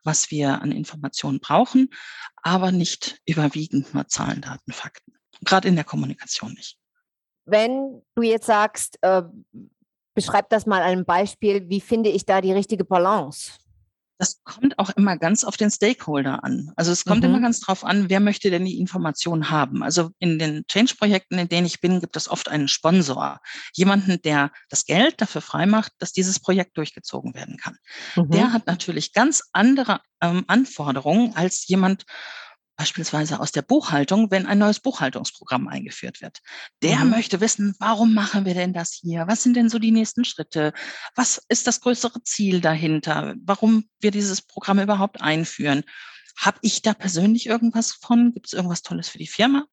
was 0.04 0.30
wir 0.30 0.62
an 0.62 0.72
Informationen 0.72 1.40
brauchen, 1.40 1.90
aber 2.44 2.72
nicht 2.72 3.20
überwiegend 3.26 3.94
nur 3.94 4.08
Zahlen, 4.08 4.42
Daten, 4.42 4.72
Fakten. 4.72 5.14
Gerade 5.44 5.68
in 5.68 5.76
der 5.76 5.84
Kommunikation 5.84 6.54
nicht 6.54 6.78
wenn 7.46 8.02
du 8.16 8.24
jetzt 8.24 8.46
sagst, 8.46 8.98
äh, 9.02 9.24
beschreib 10.14 10.50
das 10.50 10.66
mal 10.66 10.82
an 10.82 10.90
einem 10.90 11.06
Beispiel, 11.06 11.70
wie 11.70 11.82
finde 11.82 12.10
ich 12.10 12.26
da 12.26 12.42
die 12.42 12.54
richtige 12.54 12.86
Balance? 12.86 13.54
Das 14.24 14.42
kommt 14.46 14.80
auch 14.80 14.90
immer 14.92 15.18
ganz 15.18 15.44
auf 15.44 15.58
den 15.58 15.70
Stakeholder 15.70 16.46
an. 16.46 16.72
Also 16.78 16.94
es 16.94 17.04
kommt 17.04 17.24
mhm. 17.24 17.30
immer 17.30 17.42
ganz 17.42 17.60
drauf 17.60 17.84
an, 17.84 18.10
wer 18.10 18.22
möchte 18.22 18.50
denn 18.50 18.64
die 18.64 18.80
Information 18.80 19.50
haben. 19.50 19.84
Also 19.84 20.12
in 20.18 20.40
den 20.40 20.66
Change-Projekten, 20.66 21.38
in 21.38 21.50
denen 21.50 21.68
ich 21.68 21.82
bin, 21.82 22.00
gibt 22.00 22.16
es 22.16 22.30
oft 22.30 22.48
einen 22.48 22.70
Sponsor. 22.70 23.42
Jemanden, 23.74 24.22
der 24.22 24.52
das 24.70 24.86
Geld 24.86 25.20
dafür 25.20 25.42
freimacht, 25.42 25.92
dass 26.00 26.14
dieses 26.14 26.40
Projekt 26.40 26.78
durchgezogen 26.78 27.34
werden 27.34 27.58
kann. 27.58 27.76
Mhm. 28.16 28.32
Der 28.32 28.54
hat 28.54 28.66
natürlich 28.66 29.12
ganz 29.12 29.44
andere 29.52 30.00
ähm, 30.22 30.46
Anforderungen 30.48 31.36
als 31.36 31.68
jemand, 31.68 32.06
beispielsweise 32.76 33.40
aus 33.40 33.52
der 33.52 33.62
Buchhaltung, 33.62 34.32
wenn 34.32 34.46
ein 34.46 34.58
neues 34.58 34.80
Buchhaltungsprogramm 34.80 35.68
eingeführt 35.68 36.22
wird. 36.22 36.40
Der 36.82 37.00
mhm. 37.00 37.12
möchte 37.12 37.42
wissen, 37.42 37.76
warum 37.80 38.14
machen 38.14 38.46
wir 38.46 38.54
denn 38.54 38.74
das 38.74 38.94
hier? 38.94 39.28
Was 39.28 39.44
sind 39.44 39.56
denn 39.56 39.70
so 39.70 39.80
die 39.80 39.92
nächsten 39.92 40.26
Schritte? 40.26 40.74
Was 41.16 41.42
ist 41.50 41.68
das 41.68 41.82
größere 41.82 42.24
Ziel 42.24 42.62
dahinter? 42.62 43.36
Warum 43.44 43.90
wir 44.00 44.12
dieses 44.12 44.42
Programm 44.42 44.80
überhaupt 44.80 45.22
einführen? 45.22 45.84
Habe 46.38 46.58
ich 46.62 46.82
da 46.82 46.94
persönlich 46.94 47.46
irgendwas 47.46 47.92
von? 47.94 48.34
Gibt 48.34 48.48
es 48.48 48.54
irgendwas 48.54 48.82
Tolles 48.82 49.08
für 49.08 49.20
die 49.20 49.28
Firma? 49.28 49.66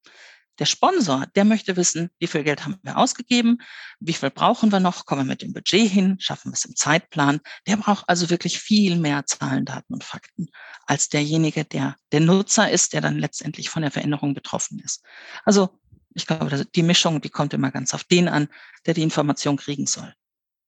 Der 0.60 0.66
Sponsor, 0.66 1.26
der 1.34 1.46
möchte 1.46 1.76
wissen, 1.76 2.10
wie 2.18 2.26
viel 2.26 2.44
Geld 2.44 2.64
haben 2.64 2.78
wir 2.82 2.98
ausgegeben, 2.98 3.58
wie 3.98 4.12
viel 4.12 4.30
brauchen 4.30 4.70
wir 4.70 4.78
noch, 4.78 5.06
kommen 5.06 5.22
wir 5.22 5.32
mit 5.32 5.40
dem 5.40 5.54
Budget 5.54 5.90
hin, 5.90 6.16
schaffen 6.20 6.52
wir 6.52 6.54
es 6.54 6.66
im 6.66 6.76
Zeitplan. 6.76 7.40
Der 7.66 7.78
braucht 7.78 8.04
also 8.08 8.28
wirklich 8.28 8.60
viel 8.60 8.96
mehr 8.96 9.24
Zahlen, 9.24 9.64
Daten 9.64 9.94
und 9.94 10.04
Fakten 10.04 10.50
als 10.86 11.08
derjenige, 11.08 11.64
der 11.64 11.96
der 12.12 12.20
Nutzer 12.20 12.70
ist, 12.70 12.92
der 12.92 13.00
dann 13.00 13.18
letztendlich 13.18 13.70
von 13.70 13.80
der 13.82 13.90
Veränderung 13.90 14.34
betroffen 14.34 14.78
ist. 14.84 15.02
Also 15.46 15.70
ich 16.14 16.26
glaube, 16.26 16.66
die 16.66 16.82
Mischung, 16.82 17.22
die 17.22 17.30
kommt 17.30 17.54
immer 17.54 17.70
ganz 17.70 17.94
auf 17.94 18.04
den 18.04 18.28
an, 18.28 18.48
der 18.84 18.94
die 18.94 19.02
Information 19.02 19.56
kriegen 19.56 19.86
soll. 19.86 20.14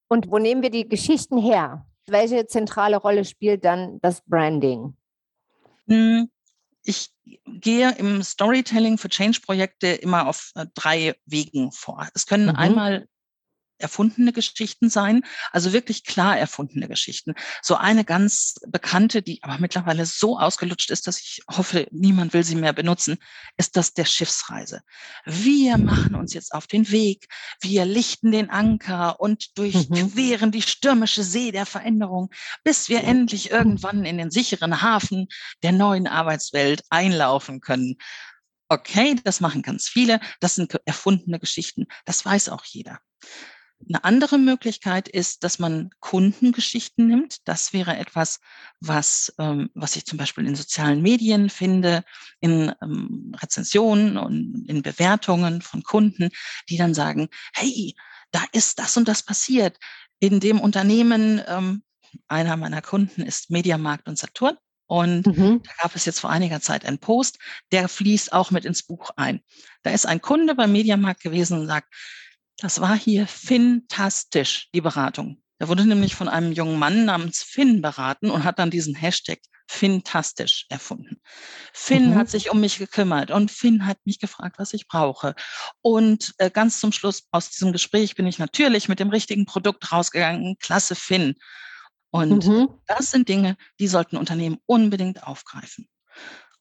Und 0.09 0.31
wo 0.31 0.39
nehmen 0.39 0.63
wir 0.63 0.71
die 0.71 0.89
Geschichten 0.89 1.37
her? 1.37 1.87
Welche 2.07 2.47
zentrale 2.47 2.97
Rolle 2.97 3.25
spielt 3.27 3.65
dann 3.65 3.99
das 4.01 4.23
Branding? 4.23 4.97
Hm, 5.87 6.31
ich 6.85 7.12
gehe 7.47 7.93
im 7.93 8.23
Storytelling 8.23 8.99
für 8.99 9.09
Change-Projekte 9.09 9.89
immer 9.89 10.27
auf 10.27 10.51
äh, 10.55 10.67
drei 10.75 11.15
Wegen 11.27 11.73
vor. 11.73 12.09
Es 12.15 12.27
können 12.27 12.49
mhm. 12.49 12.57
einmal 12.57 13.09
erfundene 13.83 14.33
Geschichten 14.33 14.89
sein, 14.91 15.23
also 15.51 15.73
wirklich 15.73 16.05
klar 16.05 16.39
erfundene 16.39 16.89
Geschichten. 16.89 17.35
So 17.63 17.77
eine 17.77 18.05
ganz 18.05 18.55
bekannte, 18.67 19.23
die 19.23 19.43
aber 19.43 19.59
mittlerweile 19.59 20.07
so 20.07 20.39
ausgelutscht 20.39 20.91
ist, 20.91 21.07
dass 21.07 21.21
ich 21.21 21.43
hoffe, 21.51 21.87
niemand 21.91 22.33
will 22.33 22.45
sie 22.45 22.57
mehr 22.57 22.73
benutzen, 22.73 23.19
ist 23.57 23.77
das 23.77 23.95
der 23.95 24.05
Schiffsreise. 24.05 24.83
Wir 25.25 25.79
machen 25.79 26.15
uns 26.15 26.35
jetzt 26.35 26.55
auf 26.55 26.67
den 26.67 26.91
Weg, 26.91 27.27
wir 27.61 27.85
lichten 27.85 28.33
den 28.33 28.51
Anker 28.51 29.21
und 29.21 29.57
durchqueren 29.59 30.49
mhm. 30.49 30.53
die 30.53 30.63
stürmische 30.63 31.23
See 31.23 31.53
der 31.53 31.67
Veränderung, 31.67 32.31
bis 32.65 32.89
wir 32.89 33.05
endlich 33.05 33.51
irgendwann 33.51 34.05
in 34.05 34.19
den 34.19 34.31
sicheren 34.31 34.83
Hafen 34.83 35.29
der 35.63 35.73
neuen 35.73 36.07
Arbeitswelt 36.07 36.83
einlaufen 36.91 37.61
können. 37.61 37.97
Okay, 38.73 39.17
das 39.23 39.41
machen 39.41 39.61
ganz 39.61 39.87
viele. 39.89 40.19
Das 40.41 40.55
sind 40.55 40.81
erfundene 40.87 41.39
Geschichten. 41.39 41.87
Das 42.07 42.25
weiß 42.25 42.49
auch 42.49 42.65
jeder. 42.65 43.01
Eine 43.89 44.05
andere 44.05 44.39
Möglichkeit 44.39 45.09
ist, 45.09 45.45
dass 45.45 45.59
man 45.59 45.91
Kundengeschichten 46.01 47.07
nimmt. 47.07 47.47
Das 47.47 47.73
wäre 47.73 47.97
etwas, 47.97 48.41
was, 48.81 49.33
ähm, 49.39 49.71
was 49.75 49.97
ich 49.97 50.05
zum 50.07 50.19
Beispiel 50.19 50.47
in 50.47 50.55
sozialen 50.55 51.03
Medien 51.03 51.51
finde, 51.51 52.05
in 52.41 52.73
ähm, 52.83 53.35
Rezensionen 53.41 54.17
und 54.17 54.65
in 54.69 54.83
Bewertungen 54.83 55.63
von 55.63 55.83
Kunden, 55.83 56.31
die 56.69 56.77
dann 56.77 56.95
sagen, 56.95 57.29
hey, 57.55 57.95
da 58.31 58.45
ist 58.53 58.79
das 58.79 58.97
und 58.97 59.09
das 59.09 59.23
passiert. 59.23 59.79
In 60.21 60.41
dem 60.41 60.61
Unternehmen, 60.61 61.43
ähm, 61.47 61.83
einer 62.29 62.57
meiner 62.57 62.83
Kunden 62.83 63.23
ist 63.23 63.51
Mediamarkt 63.51 64.09
und 64.09 64.19
Saturn. 64.19 64.57
Und 64.87 65.27
mhm. 65.27 65.63
da 65.63 65.71
gab 65.81 65.97
es 65.97 66.05
jetzt 66.05 66.21
vor 66.21 66.29
einiger 66.29 66.61
Zeit 66.61 66.85
einen 66.85 66.99
Post, 66.99 67.39
der 67.73 67.89
fließt 67.89 68.33
auch 68.33 68.51
mit 68.51 68.67
ins 68.67 68.83
Buch 68.83 69.11
ein. 69.17 69.41
Da 69.83 69.91
ist 69.91 70.05
ein 70.05 70.21
Kunde 70.21 70.55
beim 70.55 70.73
Mediamarkt 70.73 71.23
gewesen 71.23 71.59
und 71.61 71.67
sagt, 71.67 71.89
das 72.63 72.81
war 72.81 72.97
hier 72.97 73.27
fantastisch, 73.27 74.69
die 74.73 74.81
Beratung. 74.81 75.43
Er 75.59 75.69
wurde 75.69 75.85
nämlich 75.85 76.15
von 76.15 76.29
einem 76.29 76.53
jungen 76.53 76.79
Mann 76.79 77.05
namens 77.05 77.43
Finn 77.43 77.83
beraten 77.83 78.31
und 78.31 78.45
hat 78.45 78.61
dann 78.61 78.71
diesen 78.71 78.95
Hashtag 78.95 79.41
fantastisch 79.69 80.67
erfunden. 80.69 81.21
Finn 81.73 82.11
mhm. 82.11 82.15
hat 82.15 82.31
sich 82.31 82.51
um 82.51 82.61
mich 82.61 82.79
gekümmert 82.79 83.33
und 83.33 83.51
Finn 83.51 83.85
hat 83.85 83.99
mich 84.05 84.21
gefragt, 84.21 84.61
was 84.61 84.75
ich 84.75 84.87
brauche. 84.87 85.35
Und 85.81 86.35
äh, 86.39 86.51
ganz 86.51 86.79
zum 86.79 86.93
Schluss 86.93 87.25
aus 87.33 87.51
diesem 87.51 87.73
Gespräch 87.73 88.15
bin 88.15 88.29
ich 88.29 88.39
natürlich 88.39 88.89
mit 88.89 89.01
dem 89.01 89.11
richtigen 89.11 89.45
Produkt 89.45 89.91
rausgegangen. 89.91 90.57
Klasse 90.61 90.95
Finn. 90.95 91.35
Und 92.11 92.47
mhm. 92.47 92.69
das 92.87 93.11
sind 93.11 93.29
Dinge, 93.29 93.57
die 93.81 93.89
sollten 93.89 94.17
Unternehmen 94.17 94.59
unbedingt 94.67 95.25
aufgreifen. 95.25 95.89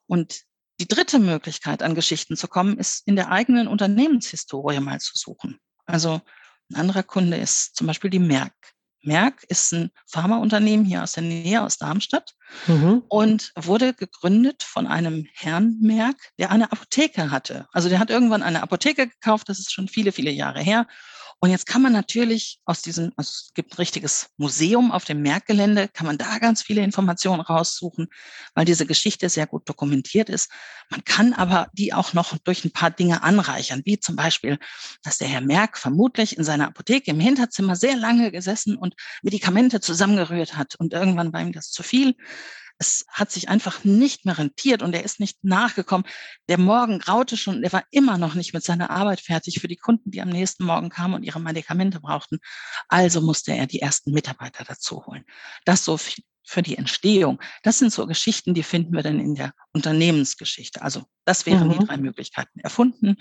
Und 0.07 0.41
die 0.79 0.87
dritte 0.87 1.19
Möglichkeit, 1.19 1.83
an 1.83 1.93
Geschichten 1.93 2.37
zu 2.37 2.47
kommen, 2.47 2.79
ist 2.79 3.05
in 3.05 3.15
der 3.15 3.29
eigenen 3.29 3.67
Unternehmenshistorie 3.67 4.79
mal 4.79 4.99
zu 4.99 5.11
suchen. 5.15 5.59
Also 5.85 6.21
Ein 6.71 6.79
anderer 6.79 7.03
Kunde 7.03 7.37
ist 7.37 7.75
zum 7.75 7.87
Beispiel 7.87 8.09
die 8.09 8.19
Merck. 8.19 8.53
Merck 9.03 9.43
ist 9.47 9.71
ein 9.73 9.91
Pharmaunternehmen 10.07 10.85
hier 10.85 11.03
aus 11.03 11.13
der 11.13 11.23
Nähe, 11.23 11.61
aus 11.61 11.77
Darmstadt 11.77 12.33
mhm. 12.67 13.03
und 13.07 13.51
wurde 13.55 13.93
gegründet 13.93 14.63
von 14.63 14.87
einem 14.87 15.27
Herrn 15.33 15.77
Merck, 15.81 16.17
der 16.37 16.51
eine 16.51 16.71
Apotheke 16.71 17.31
hatte. 17.31 17.67
Also 17.71 17.89
der 17.89 17.99
hat 17.99 18.09
irgendwann 18.09 18.43
eine 18.43 18.61
Apotheke 18.61 19.07
gekauft, 19.07 19.49
das 19.49 19.59
ist 19.59 19.71
schon 19.71 19.87
viele, 19.87 20.11
viele 20.11 20.31
Jahre 20.31 20.61
her 20.61 20.87
und 21.43 21.49
jetzt 21.49 21.65
kann 21.65 21.81
man 21.81 21.91
natürlich 21.91 22.59
aus 22.65 22.83
diesem, 22.83 23.13
also 23.15 23.31
es 23.31 23.51
gibt 23.55 23.73
ein 23.73 23.77
richtiges 23.77 24.29
Museum 24.37 24.91
auf 24.91 25.05
dem 25.05 25.23
Merkgelände, 25.23 25.87
kann 25.87 26.05
man 26.05 26.19
da 26.19 26.37
ganz 26.37 26.61
viele 26.61 26.83
Informationen 26.83 27.41
raussuchen, 27.41 28.09
weil 28.53 28.65
diese 28.65 28.85
Geschichte 28.85 29.27
sehr 29.27 29.47
gut 29.47 29.67
dokumentiert 29.67 30.29
ist. 30.29 30.51
Man 30.91 31.03
kann 31.03 31.33
aber 31.33 31.67
die 31.73 31.95
auch 31.95 32.13
noch 32.13 32.37
durch 32.37 32.63
ein 32.63 32.71
paar 32.71 32.91
Dinge 32.91 33.23
anreichern, 33.23 33.81
wie 33.85 33.99
zum 33.99 34.15
Beispiel, 34.15 34.59
dass 35.01 35.17
der 35.17 35.29
Herr 35.29 35.41
Merck 35.41 35.79
vermutlich 35.79 36.37
in 36.37 36.43
seiner 36.43 36.67
Apotheke 36.67 37.09
im 37.09 37.19
Hinterzimmer 37.19 37.75
sehr 37.75 37.95
lange 37.95 38.31
gesessen 38.31 38.77
und 38.77 38.90
Medikamente 39.21 39.81
zusammengerührt 39.81 40.55
hat 40.55 40.75
und 40.75 40.93
irgendwann 40.93 41.33
war 41.33 41.41
ihm 41.41 41.51
das 41.51 41.71
zu 41.71 41.83
viel 41.83 42.15
es 42.81 43.05
hat 43.09 43.31
sich 43.31 43.47
einfach 43.47 43.83
nicht 43.83 44.25
mehr 44.25 44.39
rentiert 44.39 44.81
und 44.81 44.95
er 44.95 45.03
ist 45.03 45.19
nicht 45.19 45.43
nachgekommen. 45.43 46.07
Der 46.49 46.57
Morgen 46.57 46.97
graute 46.97 47.37
schon 47.37 47.57
und 47.57 47.63
er 47.63 47.71
war 47.71 47.83
immer 47.91 48.17
noch 48.17 48.33
nicht 48.33 48.55
mit 48.55 48.63
seiner 48.63 48.89
Arbeit 48.89 49.21
fertig 49.21 49.59
für 49.61 49.67
die 49.67 49.75
Kunden, 49.75 50.09
die 50.09 50.19
am 50.19 50.29
nächsten 50.29 50.65
Morgen 50.65 50.89
kamen 50.89 51.13
und 51.13 51.21
ihre 51.21 51.39
Medikamente 51.39 51.99
brauchten. 51.99 52.39
Also 52.87 53.21
musste 53.21 53.55
er 53.55 53.67
die 53.67 53.81
ersten 53.81 54.13
Mitarbeiter 54.13 54.63
dazu 54.63 55.05
holen. 55.05 55.25
Das 55.63 55.85
so 55.85 55.99
für 56.43 56.63
die 56.63 56.75
Entstehung. 56.75 57.39
Das 57.61 57.77
sind 57.77 57.93
so 57.93 58.07
Geschichten, 58.07 58.55
die 58.55 58.63
finden 58.63 58.95
wir 58.95 59.03
dann 59.03 59.19
in 59.19 59.35
der 59.35 59.53
Unternehmensgeschichte. 59.73 60.81
Also 60.81 61.03
das 61.23 61.45
wären 61.45 61.67
mhm. 61.67 61.77
die 61.77 61.85
drei 61.85 61.97
Möglichkeiten. 61.97 62.59
Erfunden, 62.61 63.17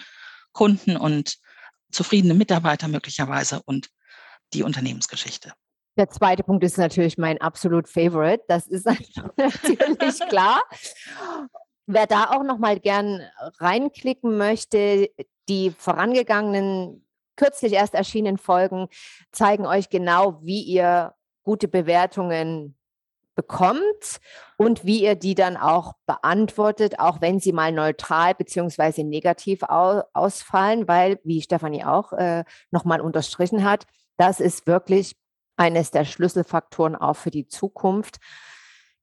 Kunden 0.52 0.96
und 0.96 1.36
zufriedene 1.92 2.32
Mitarbeiter 2.32 2.88
möglicherweise 2.88 3.60
und 3.66 3.90
die 4.52 4.62
Unternehmensgeschichte. 4.62 5.52
Der 5.96 6.08
zweite 6.08 6.42
Punkt 6.42 6.64
ist 6.64 6.78
natürlich 6.78 7.18
mein 7.18 7.40
absolut 7.40 7.88
Favorite. 7.88 8.44
Das 8.48 8.66
ist 8.66 8.86
natürlich 9.36 10.20
klar. 10.28 10.62
Wer 11.86 12.06
da 12.06 12.30
auch 12.30 12.44
noch 12.44 12.58
mal 12.58 12.78
gern 12.78 13.20
reinklicken 13.58 14.38
möchte, 14.38 15.10
die 15.48 15.70
vorangegangenen, 15.70 17.04
kürzlich 17.36 17.72
erst 17.72 17.94
erschienenen 17.94 18.38
Folgen 18.38 18.88
zeigen 19.32 19.66
euch 19.66 19.88
genau, 19.88 20.40
wie 20.42 20.62
ihr 20.62 21.14
gute 21.42 21.68
Bewertungen 21.68 22.76
bekommt 23.34 24.20
und 24.56 24.84
wie 24.84 25.02
ihr 25.02 25.14
die 25.14 25.34
dann 25.34 25.56
auch 25.56 25.94
beantwortet, 26.06 27.00
auch 27.00 27.20
wenn 27.20 27.40
sie 27.40 27.52
mal 27.52 27.72
neutral 27.72 28.34
beziehungsweise 28.34 29.02
negativ 29.02 29.62
ausfallen, 29.62 30.86
weil, 30.86 31.18
wie 31.24 31.40
Stefanie 31.40 31.84
auch 31.84 32.12
äh, 32.12 32.44
nochmal 32.70 33.00
unterstrichen 33.00 33.64
hat, 33.64 33.86
das 34.20 34.38
ist 34.38 34.66
wirklich 34.66 35.16
eines 35.56 35.90
der 35.90 36.04
Schlüsselfaktoren 36.04 36.94
auch 36.94 37.16
für 37.16 37.30
die 37.30 37.46
Zukunft, 37.46 38.18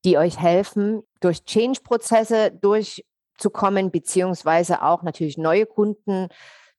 die 0.06 0.18
euch 0.18 0.40
helfen, 0.40 1.02
durch 1.22 1.44
Change-Prozesse 1.44 2.52
durchzukommen, 2.52 3.90
beziehungsweise 3.90 4.84
auch 4.84 5.02
natürlich 5.02 5.40
neue 5.40 5.66
Kunden 5.66 6.28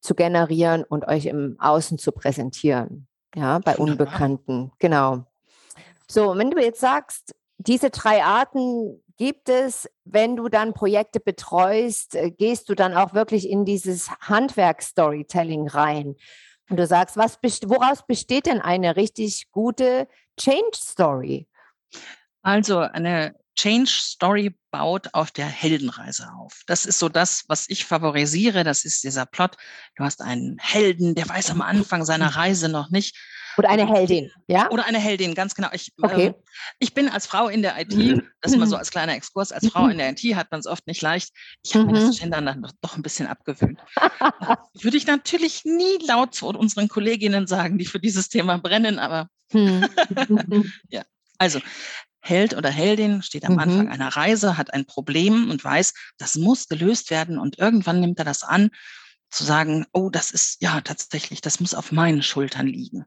zu 0.00 0.14
generieren 0.14 0.84
und 0.84 1.08
euch 1.08 1.26
im 1.26 1.56
Außen 1.58 1.98
zu 1.98 2.12
präsentieren. 2.12 3.08
Ja, 3.34 3.58
bei 3.58 3.76
Unbekannten. 3.76 4.70
Genau. 4.78 5.24
So, 6.06 6.36
wenn 6.36 6.52
du 6.52 6.62
jetzt 6.62 6.80
sagst, 6.80 7.34
diese 7.58 7.90
drei 7.90 8.22
Arten 8.22 9.02
gibt 9.16 9.48
es, 9.48 9.90
wenn 10.04 10.36
du 10.36 10.48
dann 10.48 10.74
Projekte 10.74 11.18
betreust, 11.18 12.14
äh, 12.14 12.30
gehst 12.30 12.68
du 12.68 12.76
dann 12.76 12.94
auch 12.94 13.14
wirklich 13.14 13.50
in 13.50 13.64
dieses 13.64 14.10
Handwerk-Storytelling 14.20 15.66
rein. 15.66 16.14
Und 16.68 16.76
du 16.76 16.86
sagst, 16.86 17.16
was, 17.16 17.38
woraus 17.42 18.06
besteht 18.06 18.46
denn 18.46 18.60
eine 18.60 18.96
richtig 18.96 19.50
gute 19.50 20.06
Change 20.38 20.76
Story? 20.76 21.48
Also 22.42 22.78
eine 22.78 23.34
Change 23.58 23.90
Story 23.90 24.54
baut 24.70 25.08
auf 25.14 25.30
der 25.30 25.46
Heldenreise 25.46 26.30
auf. 26.38 26.62
Das 26.66 26.86
ist 26.86 26.98
so 26.98 27.08
das, 27.08 27.44
was 27.48 27.68
ich 27.68 27.86
favorisiere. 27.86 28.62
Das 28.62 28.84
ist 28.84 29.02
dieser 29.02 29.26
Plot. 29.26 29.56
Du 29.96 30.04
hast 30.04 30.22
einen 30.22 30.58
Helden, 30.58 31.14
der 31.14 31.28
weiß 31.28 31.50
am 31.50 31.62
Anfang 31.62 32.04
seiner 32.04 32.36
Reise 32.36 32.68
noch 32.68 32.90
nicht, 32.90 33.16
oder 33.58 33.68
eine 33.68 33.86
Heldin, 33.86 34.30
ja? 34.46 34.70
Oder 34.70 34.86
eine 34.86 34.98
Heldin, 34.98 35.34
ganz 35.34 35.54
genau. 35.54 35.68
Ich, 35.72 35.92
okay. 36.00 36.26
ähm, 36.26 36.34
ich 36.78 36.94
bin 36.94 37.08
als 37.08 37.26
Frau 37.26 37.48
in 37.48 37.62
der 37.62 37.80
IT, 37.80 38.22
das 38.40 38.52
ist 38.52 38.58
mal 38.58 38.66
so 38.66 38.76
als 38.76 38.90
kleiner 38.90 39.14
Exkurs, 39.14 39.52
als 39.52 39.68
Frau 39.68 39.88
in 39.88 39.98
der 39.98 40.10
IT 40.10 40.22
hat 40.36 40.50
man 40.50 40.60
es 40.60 40.66
oft 40.66 40.86
nicht 40.86 41.02
leicht. 41.02 41.32
Ich 41.64 41.74
habe 41.74 41.86
mir 41.86 41.92
das 41.94 42.16
mhm. 42.16 42.20
Gendern 42.20 42.46
dann 42.46 42.72
doch 42.80 42.96
ein 42.96 43.02
bisschen 43.02 43.26
abgewöhnt. 43.26 43.80
Würde 44.80 44.96
ich 44.96 45.06
natürlich 45.06 45.64
nie 45.64 45.98
laut 46.06 46.34
zu 46.34 46.46
unseren 46.48 46.88
Kolleginnen 46.88 47.46
sagen, 47.46 47.78
die 47.78 47.86
für 47.86 48.00
dieses 48.00 48.28
Thema 48.28 48.58
brennen, 48.58 48.98
aber 48.98 49.28
hm. 49.50 49.86
ja. 50.88 51.02
Also 51.38 51.60
Held 52.20 52.54
oder 52.54 52.68
Heldin 52.68 53.22
steht 53.22 53.44
am 53.44 53.54
mhm. 53.54 53.58
Anfang 53.58 53.88
einer 53.88 54.08
Reise, 54.08 54.58
hat 54.58 54.74
ein 54.74 54.84
Problem 54.84 55.50
und 55.50 55.64
weiß, 55.64 55.94
das 56.18 56.34
muss 56.34 56.68
gelöst 56.68 57.10
werden 57.10 57.38
und 57.38 57.58
irgendwann 57.58 58.00
nimmt 58.00 58.18
er 58.18 58.24
das 58.24 58.42
an 58.42 58.70
zu 59.30 59.44
sagen, 59.44 59.86
oh, 59.92 60.10
das 60.10 60.30
ist 60.30 60.62
ja 60.62 60.80
tatsächlich, 60.80 61.40
das 61.40 61.60
muss 61.60 61.74
auf 61.74 61.92
meinen 61.92 62.22
Schultern 62.22 62.66
liegen. 62.66 63.04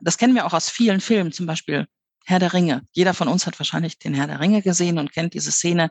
Das 0.00 0.18
kennen 0.18 0.34
wir 0.34 0.46
auch 0.46 0.54
aus 0.54 0.70
vielen 0.70 1.00
Filmen, 1.00 1.32
zum 1.32 1.46
Beispiel 1.46 1.86
Herr 2.24 2.38
der 2.38 2.52
Ringe. 2.52 2.86
Jeder 2.92 3.14
von 3.14 3.28
uns 3.28 3.46
hat 3.46 3.58
wahrscheinlich 3.58 3.98
den 3.98 4.12
Herr 4.12 4.26
der 4.26 4.40
Ringe 4.40 4.60
gesehen 4.60 4.98
und 4.98 5.12
kennt 5.12 5.32
diese 5.32 5.50
Szene, 5.50 5.90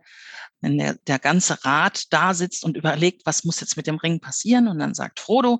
wenn 0.61 0.77
der, 0.77 0.95
der 1.07 1.17
ganze 1.17 1.63
Rat 1.65 2.05
da 2.11 2.35
sitzt 2.35 2.63
und 2.63 2.77
überlegt, 2.77 3.25
was 3.25 3.43
muss 3.43 3.59
jetzt 3.59 3.75
mit 3.75 3.87
dem 3.87 3.97
Ring 3.97 4.19
passieren. 4.19 4.67
Und 4.67 4.77
dann 4.77 4.93
sagt 4.93 5.19
Frodo, 5.19 5.59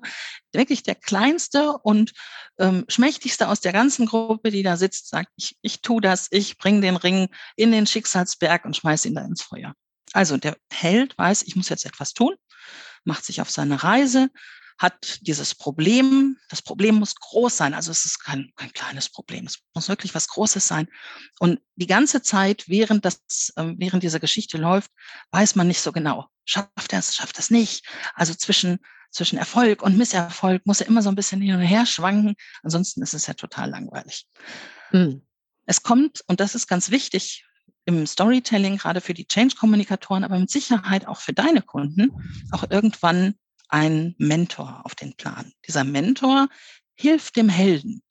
wirklich 0.52 0.84
der 0.84 0.94
kleinste 0.94 1.72
und 1.78 2.12
ähm, 2.58 2.84
schmächtigste 2.88 3.48
aus 3.48 3.60
der 3.60 3.72
ganzen 3.72 4.06
Gruppe, 4.06 4.50
die 4.50 4.62
da 4.62 4.76
sitzt, 4.76 5.08
sagt, 5.08 5.30
ich, 5.36 5.56
ich 5.62 5.80
tu 5.82 5.98
das, 5.98 6.28
ich 6.30 6.58
bringe 6.58 6.80
den 6.80 6.96
Ring 6.96 7.28
in 7.56 7.72
den 7.72 7.86
Schicksalsberg 7.86 8.64
und 8.64 8.76
schmeiße 8.76 9.08
ihn 9.08 9.16
da 9.16 9.24
ins 9.24 9.42
Feuer. 9.42 9.74
Also 10.12 10.36
der 10.36 10.56
Held 10.72 11.18
weiß, 11.18 11.42
ich 11.42 11.56
muss 11.56 11.68
jetzt 11.68 11.86
etwas 11.86 12.14
tun 12.14 12.34
macht 13.04 13.24
sich 13.24 13.40
auf 13.40 13.50
seine 13.50 13.82
Reise, 13.82 14.30
hat 14.78 15.18
dieses 15.22 15.54
Problem. 15.54 16.38
Das 16.48 16.62
Problem 16.62 16.96
muss 16.96 17.16
groß 17.16 17.56
sein. 17.56 17.74
Also 17.74 17.90
es 17.90 18.04
ist 18.04 18.20
kein, 18.20 18.52
kein 18.56 18.72
kleines 18.72 19.08
Problem. 19.08 19.44
Es 19.46 19.58
muss 19.74 19.88
wirklich 19.88 20.14
was 20.14 20.28
Großes 20.28 20.66
sein. 20.66 20.88
Und 21.40 21.60
die 21.74 21.88
ganze 21.88 22.22
Zeit, 22.22 22.68
während 22.68 23.04
das, 23.04 23.52
äh, 23.56 23.74
während 23.76 24.04
diese 24.04 24.20
Geschichte 24.20 24.56
läuft, 24.56 24.90
weiß 25.32 25.56
man 25.56 25.66
nicht 25.66 25.80
so 25.80 25.90
genau. 25.90 26.26
Schafft 26.44 26.92
er 26.92 27.00
es, 27.00 27.14
schafft 27.14 27.36
er 27.36 27.40
es 27.40 27.50
nicht? 27.50 27.84
Also 28.14 28.34
zwischen, 28.34 28.78
zwischen 29.10 29.36
Erfolg 29.36 29.82
und 29.82 29.98
Misserfolg 29.98 30.64
muss 30.64 30.80
er 30.80 30.86
immer 30.86 31.02
so 31.02 31.08
ein 31.08 31.16
bisschen 31.16 31.40
hin 31.40 31.56
und 31.56 31.60
her 31.60 31.84
schwanken. 31.84 32.36
Ansonsten 32.62 33.02
ist 33.02 33.14
es 33.14 33.26
ja 33.26 33.34
total 33.34 33.70
langweilig. 33.70 34.28
Mhm. 34.92 35.22
Es 35.66 35.82
kommt, 35.82 36.22
und 36.28 36.40
das 36.40 36.54
ist 36.54 36.68
ganz 36.68 36.90
wichtig 36.90 37.44
im 37.88 38.06
Storytelling, 38.06 38.76
gerade 38.76 39.00
für 39.00 39.14
die 39.14 39.26
Change-Kommunikatoren, 39.26 40.22
aber 40.22 40.38
mit 40.38 40.50
Sicherheit 40.50 41.06
auch 41.06 41.20
für 41.20 41.32
deine 41.32 41.62
Kunden, 41.62 42.12
auch 42.52 42.64
irgendwann 42.68 43.34
ein 43.70 44.14
Mentor 44.18 44.82
auf 44.84 44.94
den 44.94 45.14
Plan. 45.14 45.52
Dieser 45.66 45.84
Mentor 45.84 46.48
hilft 46.96 47.36
dem 47.36 47.48
Helden. 47.48 48.02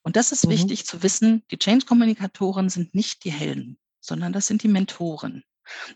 Und 0.00 0.16
das 0.16 0.32
ist 0.32 0.46
mhm. 0.46 0.52
wichtig 0.52 0.86
zu 0.86 1.02
wissen, 1.02 1.44
die 1.50 1.58
Change-Kommunikatoren 1.58 2.70
sind 2.70 2.94
nicht 2.94 3.22
die 3.24 3.30
Helden, 3.30 3.78
sondern 4.00 4.32
das 4.32 4.46
sind 4.46 4.62
die 4.62 4.68
Mentoren. 4.68 5.44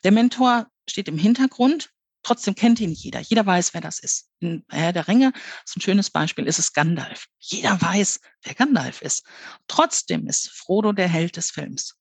Der 0.03 0.13
Mentor 0.13 0.67
steht 0.87 1.09
im 1.09 1.17
Hintergrund, 1.17 1.89
trotzdem 2.23 2.55
kennt 2.55 2.81
ihn 2.81 2.93
jeder. 2.93 3.21
Jeder 3.21 3.47
weiß, 3.47 3.73
wer 3.73 3.81
das 3.81 3.99
ist. 3.99 4.29
In 4.41 4.63
Herr 4.69 4.93
der 4.93 5.09
Ringe 5.09 5.33
ist 5.65 5.75
ein 5.75 5.81
schönes 5.81 6.11
Beispiel, 6.11 6.47
ist 6.47 6.59
es 6.59 6.75
Gandalf. 6.75 7.29
Jeder 7.39 7.81
weiß, 7.81 8.21
wer 8.43 8.53
Gandalf 8.53 9.01
ist. 9.01 9.25
Trotzdem 9.69 10.27
ist 10.29 10.51
Frodo 10.51 10.93
der 10.93 11.09
Held 11.09 11.39
des 11.39 11.51
Films. 11.51 11.97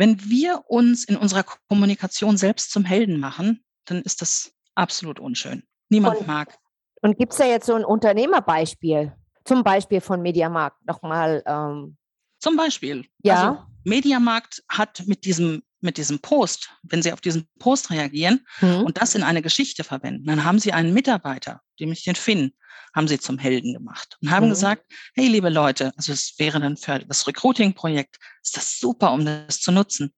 Wenn 0.00 0.30
wir 0.30 0.62
uns 0.66 1.04
in 1.04 1.18
unserer 1.18 1.44
Kommunikation 1.68 2.38
selbst 2.38 2.70
zum 2.70 2.86
Helden 2.86 3.20
machen, 3.20 3.62
dann 3.84 4.00
ist 4.00 4.22
das 4.22 4.50
absolut 4.74 5.20
unschön. 5.20 5.62
Niemand 5.90 6.20
und, 6.20 6.26
mag. 6.26 6.56
Und 7.02 7.18
gibt 7.18 7.32
es 7.32 7.38
da 7.38 7.44
jetzt 7.44 7.66
so 7.66 7.74
ein 7.74 7.84
Unternehmerbeispiel? 7.84 9.12
Zum 9.44 9.62
Beispiel 9.62 10.00
von 10.00 10.22
Mediamarkt 10.22 10.86
nochmal. 10.86 11.42
Ähm, 11.44 11.98
zum 12.38 12.56
Beispiel. 12.56 13.04
Ja. 13.22 13.50
Also, 13.50 13.62
Mediamarkt 13.84 14.62
hat 14.70 15.02
mit 15.04 15.26
diesem, 15.26 15.62
mit 15.82 15.98
diesem 15.98 16.18
Post, 16.20 16.70
wenn 16.82 17.02
Sie 17.02 17.12
auf 17.12 17.20
diesen 17.20 17.46
Post 17.58 17.90
reagieren 17.90 18.46
mhm. 18.62 18.84
und 18.84 19.02
das 19.02 19.14
in 19.14 19.22
eine 19.22 19.42
Geschichte 19.42 19.84
verwenden, 19.84 20.24
dann 20.24 20.44
haben 20.44 20.60
Sie 20.60 20.72
einen 20.72 20.94
Mitarbeiter, 20.94 21.60
nämlich 21.78 22.04
den 22.04 22.14
Finn, 22.14 22.54
haben 22.94 23.08
Sie 23.08 23.18
zum 23.18 23.38
Helden 23.38 23.74
gemacht 23.74 24.16
und 24.20 24.30
haben 24.30 24.46
mhm. 24.46 24.50
gesagt, 24.50 24.84
hey, 25.14 25.28
liebe 25.28 25.48
Leute, 25.48 25.92
also 25.96 26.12
es 26.12 26.38
wäre 26.38 26.60
dann 26.60 26.76
für 26.76 26.98
das 27.00 27.26
Recruiting-Projekt, 27.26 28.18
ist 28.42 28.56
das 28.56 28.78
super, 28.78 29.12
um 29.12 29.24
das 29.24 29.60
zu 29.60 29.72
nutzen. 29.72 30.12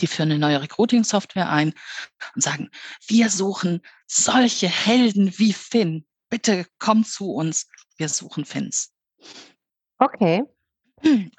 Die 0.00 0.06
führen 0.06 0.30
eine 0.30 0.38
neue 0.38 0.60
Recruiting-Software 0.60 1.48
ein 1.48 1.72
und 2.34 2.42
sagen, 2.42 2.70
wir 3.06 3.30
suchen 3.30 3.80
solche 4.06 4.68
Helden 4.68 5.32
wie 5.38 5.52
Finn. 5.52 6.06
Bitte 6.30 6.66
komm 6.78 7.04
zu 7.04 7.32
uns. 7.32 7.68
Wir 7.96 8.08
suchen 8.08 8.44
Finns. 8.44 8.92
Okay. 9.98 10.42
Hm. 11.00 11.30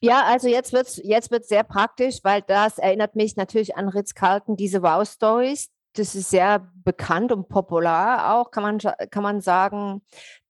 Ja, 0.00 0.24
also 0.24 0.48
jetzt 0.48 0.74
wird 0.74 0.86
es 0.86 1.00
jetzt 1.02 1.30
wird's 1.30 1.48
sehr 1.48 1.64
praktisch, 1.64 2.18
weil 2.22 2.42
das 2.42 2.76
erinnert 2.76 3.16
mich 3.16 3.36
natürlich 3.36 3.76
an 3.76 3.88
Ritz-Carlton, 3.88 4.56
diese 4.56 4.82
Wow-Stories. 4.82 5.70
Das 5.94 6.14
ist 6.14 6.30
sehr 6.30 6.70
bekannt 6.84 7.32
und 7.32 7.48
popular 7.48 8.34
auch, 8.34 8.50
kann 8.50 8.62
man, 8.62 8.78
kann 9.10 9.22
man 9.22 9.40
sagen, 9.40 10.02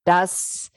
dass 0.04 0.70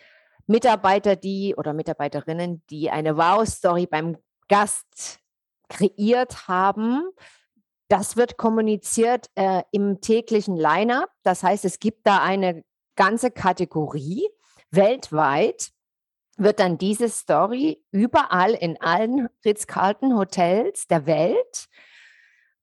Mitarbeiter, 0.45 1.15
die 1.15 1.56
oder 1.56 1.73
Mitarbeiterinnen, 1.73 2.63
die 2.69 2.89
eine 2.89 3.17
Wow-Story 3.17 3.88
beim 3.88 4.17
Gast 4.47 5.19
kreiert 5.69 6.47
haben. 6.47 7.10
Das 7.89 8.15
wird 8.17 8.38
kommuniziert 8.38 9.30
äh, 9.36 9.63
im 9.71 10.01
täglichen 10.01 10.56
Line-up. 10.56 11.10
Das 11.23 11.43
heißt, 11.43 11.65
es 11.65 11.80
gibt 11.80 12.06
da 12.08 12.21
eine 12.21 12.63
ganze 12.95 13.32
Kategorie 13.32 14.27
weltweit 14.71 15.71
wird 16.38 16.60
dann 16.60 16.77
diese 16.77 17.10
Story 17.10 17.84
überall 17.91 18.53
in 18.53 18.80
allen 18.80 19.27
Ritz-Carlton 19.43 20.15
Hotels 20.17 20.88
der 20.88 21.06
Welt 21.06 21.67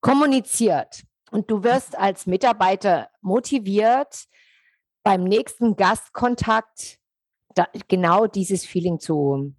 kommuniziert. 0.01 1.03
Und 1.35 1.51
du 1.51 1.64
wirst 1.64 1.99
als 1.99 2.27
Mitarbeiter 2.27 3.11
motiviert, 3.20 4.27
beim 5.03 5.25
nächsten 5.25 5.75
Gastkontakt 5.75 7.01
da, 7.57 7.66
genau 7.88 8.29
dieses 8.29 8.64
Feeling 8.64 9.01
zu 9.01 9.53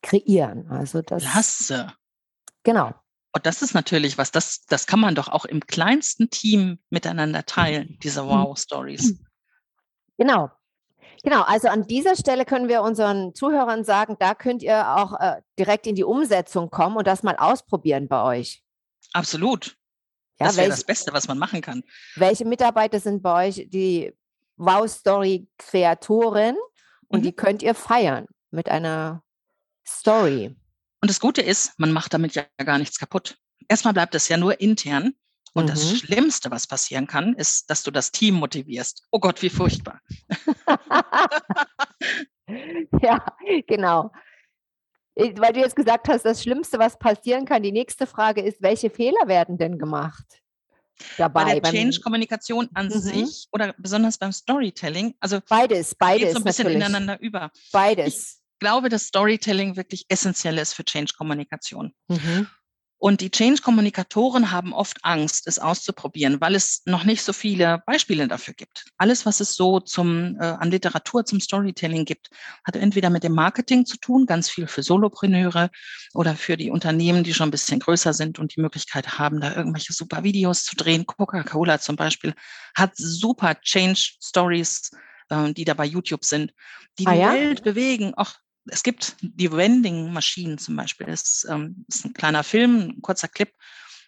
kreieren. 0.00 0.70
Also 0.70 1.02
das. 1.02 1.24
Klasse. 1.24 1.92
Genau. 2.62 2.94
Und 3.34 3.44
das 3.44 3.60
ist 3.60 3.74
natürlich 3.74 4.16
was, 4.16 4.30
das, 4.30 4.64
das 4.68 4.86
kann 4.86 5.00
man 5.00 5.14
doch 5.14 5.28
auch 5.28 5.44
im 5.44 5.60
kleinsten 5.60 6.30
Team 6.30 6.78
miteinander 6.88 7.44
teilen, 7.44 7.98
diese 8.02 8.22
mhm. 8.22 8.28
Wow-Stories. 8.30 9.22
Genau. 10.16 10.50
Genau, 11.22 11.42
also 11.42 11.68
an 11.68 11.86
dieser 11.86 12.16
Stelle 12.16 12.46
können 12.46 12.68
wir 12.68 12.80
unseren 12.80 13.34
Zuhörern 13.34 13.84
sagen, 13.84 14.16
da 14.18 14.34
könnt 14.34 14.62
ihr 14.62 14.96
auch 14.96 15.20
äh, 15.20 15.42
direkt 15.58 15.86
in 15.86 15.94
die 15.94 16.04
Umsetzung 16.04 16.70
kommen 16.70 16.96
und 16.96 17.06
das 17.06 17.22
mal 17.22 17.36
ausprobieren 17.36 18.08
bei 18.08 18.22
euch. 18.22 18.64
Absolut. 19.12 19.77
Ja, 20.40 20.46
das 20.46 20.56
wäre 20.56 20.68
das 20.68 20.84
Beste, 20.84 21.12
was 21.12 21.28
man 21.28 21.38
machen 21.38 21.60
kann. 21.60 21.82
Welche 22.16 22.44
Mitarbeiter 22.44 23.00
sind 23.00 23.22
bei 23.22 23.48
euch 23.48 23.66
die 23.68 24.12
Wow-Story-Kreatoren 24.56 26.56
und 27.08 27.20
mhm. 27.20 27.24
die 27.24 27.32
könnt 27.32 27.62
ihr 27.62 27.74
feiern 27.74 28.26
mit 28.50 28.68
einer 28.68 29.22
Story. 29.86 30.56
Und 31.00 31.10
das 31.10 31.20
Gute 31.20 31.42
ist, 31.42 31.78
man 31.78 31.92
macht 31.92 32.14
damit 32.14 32.34
ja 32.34 32.44
gar 32.64 32.78
nichts 32.78 32.98
kaputt. 32.98 33.38
Erstmal 33.68 33.94
bleibt 33.94 34.14
es 34.14 34.28
ja 34.28 34.36
nur 34.36 34.60
intern. 34.60 35.14
Und 35.54 35.64
mhm. 35.64 35.68
das 35.70 35.98
Schlimmste, 35.98 36.50
was 36.50 36.66
passieren 36.66 37.06
kann, 37.06 37.34
ist, 37.34 37.70
dass 37.70 37.82
du 37.82 37.90
das 37.90 38.12
Team 38.12 38.34
motivierst. 38.34 39.06
Oh 39.10 39.18
Gott, 39.18 39.40
wie 39.42 39.48
furchtbar. 39.48 40.00
ja, 43.02 43.24
genau. 43.66 44.12
Weil 45.18 45.52
du 45.52 45.60
jetzt 45.60 45.74
gesagt 45.74 46.08
hast, 46.08 46.24
das 46.24 46.42
Schlimmste, 46.42 46.78
was 46.78 46.98
passieren 46.98 47.44
kann, 47.44 47.62
die 47.62 47.72
nächste 47.72 48.06
Frage 48.06 48.40
ist, 48.40 48.62
welche 48.62 48.88
Fehler 48.88 49.26
werden 49.26 49.58
denn 49.58 49.78
gemacht? 49.78 50.24
Dabei, 51.16 51.44
Bei 51.44 51.60
der 51.60 51.72
Change-Kommunikation 51.72 52.68
an 52.74 52.86
mhm. 52.86 52.90
sich 52.90 53.46
oder 53.52 53.74
besonders 53.78 54.18
beim 54.18 54.32
Storytelling, 54.32 55.14
also 55.20 55.40
beides, 55.48 55.94
beides 55.94 56.20
geht 56.22 56.32
so 56.32 56.38
ein 56.38 56.44
bisschen 56.44 56.64
natürlich. 56.64 56.86
ineinander 56.88 57.20
über. 57.20 57.50
Beides. 57.72 58.42
Ich 58.54 58.58
glaube, 58.60 58.88
dass 58.88 59.04
Storytelling 59.04 59.76
wirklich 59.76 60.06
essentiell 60.08 60.58
ist 60.58 60.72
für 60.72 60.84
Change-Kommunikation. 60.84 61.94
Mhm. 62.08 62.48
Und 63.00 63.20
die 63.20 63.30
Change-Kommunikatoren 63.30 64.50
haben 64.50 64.72
oft 64.72 65.04
Angst, 65.04 65.46
es 65.46 65.60
auszuprobieren, 65.60 66.40
weil 66.40 66.56
es 66.56 66.82
noch 66.84 67.04
nicht 67.04 67.22
so 67.22 67.32
viele 67.32 67.80
Beispiele 67.86 68.26
dafür 68.26 68.54
gibt. 68.54 68.86
Alles, 68.96 69.24
was 69.24 69.38
es 69.38 69.54
so 69.54 69.78
zum, 69.78 70.36
äh, 70.40 70.44
an 70.44 70.72
Literatur 70.72 71.24
zum 71.24 71.40
Storytelling 71.40 72.04
gibt, 72.04 72.30
hat 72.64 72.74
entweder 72.74 73.08
mit 73.08 73.22
dem 73.22 73.34
Marketing 73.34 73.86
zu 73.86 73.98
tun, 73.98 74.26
ganz 74.26 74.50
viel 74.50 74.66
für 74.66 74.82
Solopreneure 74.82 75.70
oder 76.12 76.34
für 76.34 76.56
die 76.56 76.70
Unternehmen, 76.70 77.22
die 77.22 77.34
schon 77.34 77.48
ein 77.48 77.52
bisschen 77.52 77.78
größer 77.78 78.12
sind 78.12 78.40
und 78.40 78.56
die 78.56 78.60
Möglichkeit 78.60 79.16
haben, 79.16 79.40
da 79.40 79.54
irgendwelche 79.54 79.92
super 79.92 80.24
Videos 80.24 80.64
zu 80.64 80.74
drehen. 80.74 81.06
Coca-Cola 81.06 81.78
zum 81.78 81.94
Beispiel 81.94 82.34
hat 82.74 82.92
super 82.96 83.60
Change-Stories, 83.60 84.90
äh, 85.28 85.52
die 85.52 85.64
da 85.64 85.74
bei 85.74 85.84
YouTube 85.84 86.24
sind, 86.24 86.52
die 86.98 87.06
ah, 87.06 87.12
die 87.12 87.20
ja? 87.20 87.32
Welt 87.32 87.62
bewegen. 87.62 88.14
Auch 88.14 88.34
es 88.70 88.82
gibt 88.82 89.16
die 89.20 89.50
Vending-Maschinen 89.50 90.58
zum 90.58 90.76
Beispiel. 90.76 91.06
Das 91.06 91.46
ähm, 91.48 91.84
ist 91.88 92.04
ein 92.04 92.14
kleiner 92.14 92.44
Film, 92.44 92.94
ein 92.96 93.02
kurzer 93.02 93.28
Clip, 93.28 93.52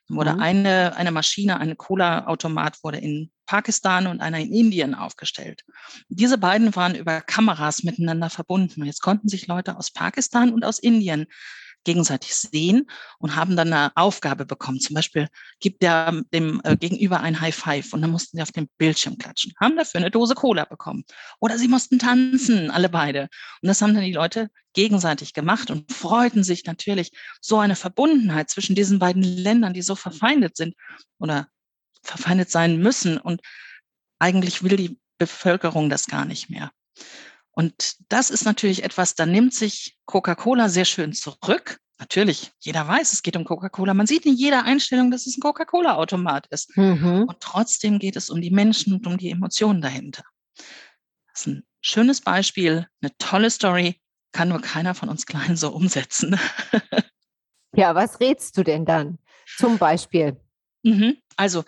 wurde 0.09 0.35
mhm. 0.35 0.41
eine, 0.41 0.97
eine 0.97 1.13
Maschine, 1.13 1.59
eine 1.59 1.77
Cola-Automat 1.77 2.83
wurde 2.83 2.99
in 2.99 3.31
Pakistan 3.47 4.07
und 4.07 4.21
einer 4.21 4.39
in 4.39 4.53
Indien 4.53 4.95
aufgestellt. 4.95 5.65
Diese 6.09 6.39
beiden 6.39 6.75
waren 6.77 6.95
über 6.95 7.21
Kameras 7.21 7.83
miteinander 7.83 8.31
verbunden. 8.31 8.85
Jetzt 8.85 9.03
konnten 9.03 9.29
sich 9.29 9.47
Leute 9.47 9.77
aus 9.77 9.91
Pakistan 9.91 10.53
und 10.53 10.65
aus 10.65 10.79
Indien 10.79 11.27
gegenseitig 11.85 12.35
sehen 12.35 12.91
und 13.19 13.37
haben 13.37 13.57
dann 13.57 13.73
eine 13.73 13.93
Aufgabe 13.97 14.45
bekommen. 14.45 14.81
Zum 14.81 14.95
Beispiel 14.95 15.29
gibt 15.61 15.83
der 15.83 16.23
dem 16.33 16.61
äh, 16.65 16.77
Gegenüber 16.77 17.21
ein 17.21 17.41
High 17.41 17.55
Five 17.55 17.93
und 17.93 18.03
dann 18.03 18.11
mussten 18.11 18.37
sie 18.37 18.43
auf 18.43 18.53
dem 18.53 18.69
Bildschirm 18.79 19.19
klatschen, 19.19 19.53
haben 19.61 19.77
dafür 19.77 20.01
eine 20.01 20.11
Dose 20.11 20.35
Cola 20.35 20.65
bekommen. 20.65 21.05
Oder 21.41 21.59
sie 21.59 21.69
mussten 21.69 21.99
tanzen, 21.99 22.71
alle 22.71 22.89
beide. 22.89 23.29
Und 23.63 23.69
das 23.69 23.81
haben 23.81 23.95
dann 23.95 24.05
die 24.05 24.13
Leute 24.13 24.51
gegenseitig 24.73 25.33
gemacht 25.33 25.71
und 25.71 25.91
freuten 25.93 26.45
sich 26.45 26.65
natürlich 26.65 27.13
so 27.41 27.59
eine 27.59 27.77
Verbundenheit 27.77 28.51
zwischen 28.51 28.75
diesen 28.75 28.99
beiden 28.99 29.23
Ländern, 29.23 29.75
die 29.75 29.83
so 29.83 29.95
verfeindet 29.95 30.57
sind 30.57 30.75
oder 31.19 31.49
verfeindet 32.03 32.51
sein 32.51 32.79
müssen. 32.79 33.19
Und 33.19 33.41
eigentlich 34.19 34.63
will 34.63 34.77
die 34.77 34.99
Bevölkerung 35.19 35.91
das 35.91 36.07
gar 36.07 36.25
nicht 36.25 36.51
mehr. 36.51 36.71
Und 37.53 37.97
das 38.09 38.31
ist 38.31 38.45
natürlich 38.45 38.85
etwas, 38.85 39.15
da 39.15 39.27
nimmt 39.27 39.55
sich 39.55 39.97
Coca-Cola 40.07 40.69
sehr 40.69 40.85
schön 40.85 41.13
zurück. 41.13 41.79
Natürlich, 41.99 42.53
jeder 42.61 42.89
weiß, 42.89 43.13
es 43.13 43.23
geht 43.23 43.37
um 43.37 43.45
Coca-Cola. 43.45 43.93
Man 43.93 44.07
sieht 44.07 44.25
in 44.25 44.35
jeder 44.35 44.65
Einstellung, 44.65 45.11
dass 45.11 45.27
es 45.27 45.37
ein 45.37 45.41
Coca-Cola-Automat 45.41 46.47
ist. 46.47 46.75
Mhm. 46.77 47.25
Und 47.29 47.41
trotzdem 47.41 47.99
geht 47.99 48.17
es 48.17 48.31
um 48.31 48.41
die 48.41 48.51
Menschen 48.51 48.95
und 48.95 49.07
um 49.07 49.19
die 49.19 49.31
Emotionen 49.31 49.83
dahinter. 49.83 50.25
Das 50.57 51.43
ist 51.43 51.47
ein 51.49 51.65
schönes 51.83 52.23
Beispiel, 52.23 52.87
eine 53.03 53.17
tolle 53.19 53.51
Story, 53.51 54.01
kann 54.33 54.49
nur 54.49 54.61
keiner 54.61 54.95
von 54.95 55.09
uns 55.09 55.27
Kleinen 55.27 55.57
so 55.57 55.71
umsetzen. 55.71 56.39
ja, 57.75 57.95
was 57.95 58.21
rätst 58.21 58.57
du 58.57 58.63
denn 58.63 58.85
dann 58.85 59.19
zum 59.59 59.77
Beispiel? 59.77 60.41
Mhm. 60.83 61.20
Also 61.41 61.65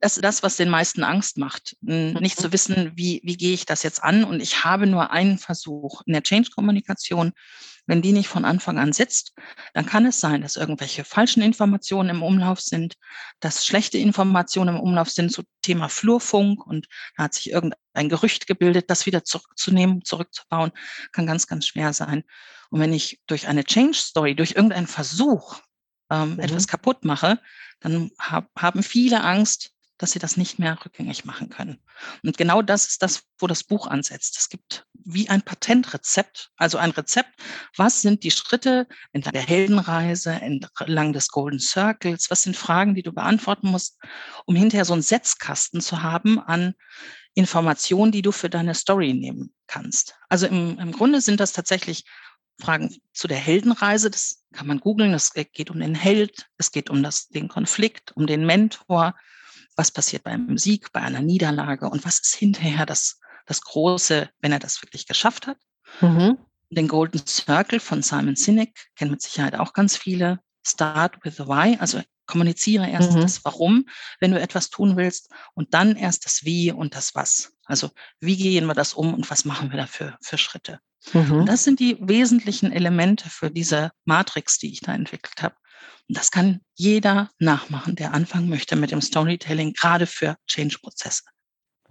das 0.00 0.16
ist 0.16 0.24
das, 0.24 0.42
was 0.42 0.56
den 0.56 0.68
meisten 0.68 1.04
Angst 1.04 1.38
macht, 1.38 1.76
nicht 1.80 2.36
zu 2.36 2.48
mhm. 2.48 2.52
wissen, 2.52 2.92
wie, 2.96 3.20
wie 3.22 3.36
gehe 3.36 3.54
ich 3.54 3.64
das 3.64 3.84
jetzt 3.84 4.02
an. 4.02 4.24
Und 4.24 4.40
ich 4.40 4.64
habe 4.64 4.88
nur 4.88 5.12
einen 5.12 5.38
Versuch 5.38 6.02
in 6.04 6.14
der 6.14 6.24
Change-Kommunikation. 6.24 7.32
Wenn 7.86 8.02
die 8.02 8.10
nicht 8.10 8.26
von 8.26 8.44
Anfang 8.44 8.76
an 8.76 8.92
sitzt, 8.92 9.32
dann 9.72 9.86
kann 9.86 10.04
es 10.04 10.18
sein, 10.18 10.40
dass 10.40 10.56
irgendwelche 10.56 11.04
falschen 11.04 11.44
Informationen 11.44 12.08
im 12.08 12.22
Umlauf 12.24 12.60
sind, 12.60 12.94
dass 13.38 13.64
schlechte 13.64 13.98
Informationen 13.98 14.76
im 14.76 14.80
Umlauf 14.80 15.10
sind 15.10 15.30
zu 15.30 15.44
Thema 15.62 15.88
Flurfunk 15.88 16.66
und 16.66 16.88
da 17.16 17.24
hat 17.24 17.34
sich 17.34 17.52
irgendein 17.52 18.08
Gerücht 18.08 18.48
gebildet, 18.48 18.90
das 18.90 19.06
wieder 19.06 19.22
zurückzunehmen, 19.22 20.02
zurückzubauen, 20.02 20.72
kann 21.12 21.26
ganz, 21.26 21.46
ganz 21.46 21.68
schwer 21.68 21.92
sein. 21.92 22.24
Und 22.70 22.80
wenn 22.80 22.92
ich 22.92 23.20
durch 23.28 23.46
eine 23.46 23.62
Change-Story, 23.62 24.34
durch 24.34 24.52
irgendeinen 24.52 24.88
Versuch 24.88 25.60
ähm, 26.22 26.34
mhm. 26.34 26.40
etwas 26.40 26.66
kaputt 26.66 27.04
mache, 27.04 27.38
dann 27.80 28.10
hab, 28.18 28.50
haben 28.56 28.82
viele 28.82 29.22
Angst, 29.22 29.70
dass 29.98 30.10
sie 30.12 30.18
das 30.18 30.36
nicht 30.36 30.58
mehr 30.58 30.76
rückgängig 30.84 31.24
machen 31.24 31.50
können. 31.50 31.78
Und 32.24 32.36
genau 32.36 32.62
das 32.62 32.88
ist 32.88 33.02
das, 33.02 33.22
wo 33.38 33.46
das 33.46 33.62
Buch 33.62 33.86
ansetzt. 33.86 34.36
Es 34.38 34.48
gibt 34.48 34.86
wie 35.04 35.28
ein 35.28 35.42
Patentrezept, 35.42 36.50
also 36.56 36.78
ein 36.78 36.90
Rezept, 36.90 37.30
was 37.76 38.00
sind 38.00 38.24
die 38.24 38.30
Schritte 38.30 38.88
entlang 39.12 39.34
der 39.34 39.42
Heldenreise, 39.42 40.32
entlang 40.32 41.12
des 41.12 41.28
Golden 41.28 41.60
Circles, 41.60 42.30
was 42.30 42.42
sind 42.42 42.56
Fragen, 42.56 42.94
die 42.94 43.02
du 43.02 43.12
beantworten 43.12 43.68
musst, 43.68 43.98
um 44.46 44.56
hinterher 44.56 44.84
so 44.84 44.94
einen 44.94 45.02
Setzkasten 45.02 45.80
zu 45.80 46.02
haben 46.02 46.40
an 46.40 46.74
Informationen, 47.34 48.12
die 48.12 48.22
du 48.22 48.32
für 48.32 48.50
deine 48.50 48.74
Story 48.74 49.12
nehmen 49.12 49.54
kannst. 49.66 50.16
Also 50.28 50.46
im, 50.46 50.78
im 50.78 50.92
Grunde 50.92 51.20
sind 51.20 51.38
das 51.38 51.52
tatsächlich 51.52 52.04
Fragen 52.60 52.94
zu 53.12 53.28
der 53.28 53.38
Heldenreise, 53.38 54.10
das 54.10 54.44
kann 54.52 54.66
man 54.66 54.80
googeln. 54.80 55.12
Es 55.12 55.32
geht 55.32 55.70
um 55.70 55.80
den 55.80 55.94
Held, 55.94 56.48
es 56.56 56.72
geht 56.72 56.90
um 56.90 57.02
das, 57.02 57.28
den 57.28 57.48
Konflikt, 57.48 58.12
um 58.16 58.26
den 58.26 58.46
Mentor. 58.46 59.14
Was 59.76 59.90
passiert 59.90 60.22
beim 60.22 60.56
Sieg, 60.56 60.92
bei 60.92 61.00
einer 61.00 61.20
Niederlage 61.20 61.88
und 61.88 62.04
was 62.04 62.20
ist 62.20 62.36
hinterher 62.36 62.86
das, 62.86 63.18
das 63.46 63.60
Große, 63.60 64.30
wenn 64.40 64.52
er 64.52 64.60
das 64.60 64.80
wirklich 64.82 65.06
geschafft 65.06 65.46
hat? 65.46 65.58
Mhm. 66.00 66.38
Den 66.70 66.88
Golden 66.88 67.26
Circle 67.26 67.80
von 67.80 68.02
Simon 68.02 68.36
Sinek 68.36 68.72
kennen 68.96 69.10
mit 69.10 69.22
Sicherheit 69.22 69.56
auch 69.56 69.72
ganz 69.72 69.96
viele. 69.96 70.40
Start 70.66 71.22
with 71.24 71.36
the 71.36 71.46
Why, 71.46 71.76
also 71.78 72.00
kommuniziere 72.26 72.88
erst 72.88 73.12
mhm. 73.12 73.20
das 73.20 73.44
Warum, 73.44 73.86
wenn 74.20 74.30
du 74.30 74.40
etwas 74.40 74.70
tun 74.70 74.96
willst, 74.96 75.30
und 75.54 75.74
dann 75.74 75.96
erst 75.96 76.24
das 76.24 76.44
Wie 76.44 76.72
und 76.72 76.94
das 76.94 77.14
Was. 77.14 77.52
Also 77.64 77.90
wie 78.20 78.36
gehen 78.36 78.66
wir 78.66 78.74
das 78.74 78.94
um 78.94 79.12
und 79.12 79.28
was 79.30 79.44
machen 79.44 79.70
wir 79.70 79.76
dafür 79.76 80.16
für 80.20 80.38
Schritte? 80.38 80.80
Mhm. 81.12 81.40
Und 81.40 81.46
das 81.46 81.64
sind 81.64 81.80
die 81.80 81.98
wesentlichen 82.00 82.72
Elemente 82.72 83.28
für 83.28 83.50
diese 83.50 83.90
Matrix, 84.04 84.58
die 84.58 84.72
ich 84.72 84.80
da 84.80 84.94
entwickelt 84.94 85.42
habe. 85.42 85.54
Und 86.08 86.18
das 86.18 86.30
kann 86.30 86.60
jeder 86.74 87.30
nachmachen, 87.38 87.96
der 87.96 88.12
anfangen 88.12 88.48
möchte 88.48 88.76
mit 88.76 88.90
dem 88.90 89.00
Storytelling, 89.00 89.72
gerade 89.72 90.06
für 90.06 90.36
Change-Prozesse. 90.46 91.22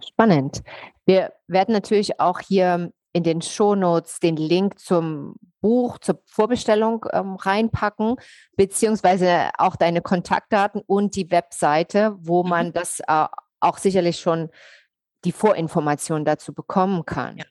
Spannend. 0.06 0.62
Wir 1.06 1.32
werden 1.46 1.72
natürlich 1.72 2.20
auch 2.20 2.40
hier 2.40 2.92
in 3.12 3.22
den 3.22 3.42
Shownotes 3.42 4.18
den 4.18 4.36
Link 4.36 4.78
zum 4.78 5.36
Buch, 5.60 5.98
zur 5.98 6.20
Vorbestellung 6.26 7.06
ähm, 7.12 7.36
reinpacken, 7.36 8.16
beziehungsweise 8.56 9.50
auch 9.56 9.76
deine 9.76 10.02
Kontaktdaten 10.02 10.82
und 10.86 11.16
die 11.16 11.30
Webseite, 11.30 12.14
wo 12.18 12.42
mhm. 12.42 12.50
man 12.50 12.72
das 12.72 13.00
äh, 13.00 13.26
auch 13.60 13.78
sicherlich 13.78 14.20
schon 14.20 14.50
die 15.24 15.32
Vorinformation 15.32 16.24
dazu 16.24 16.52
bekommen 16.52 17.04
kann. 17.04 17.38
Ja. 17.38 17.44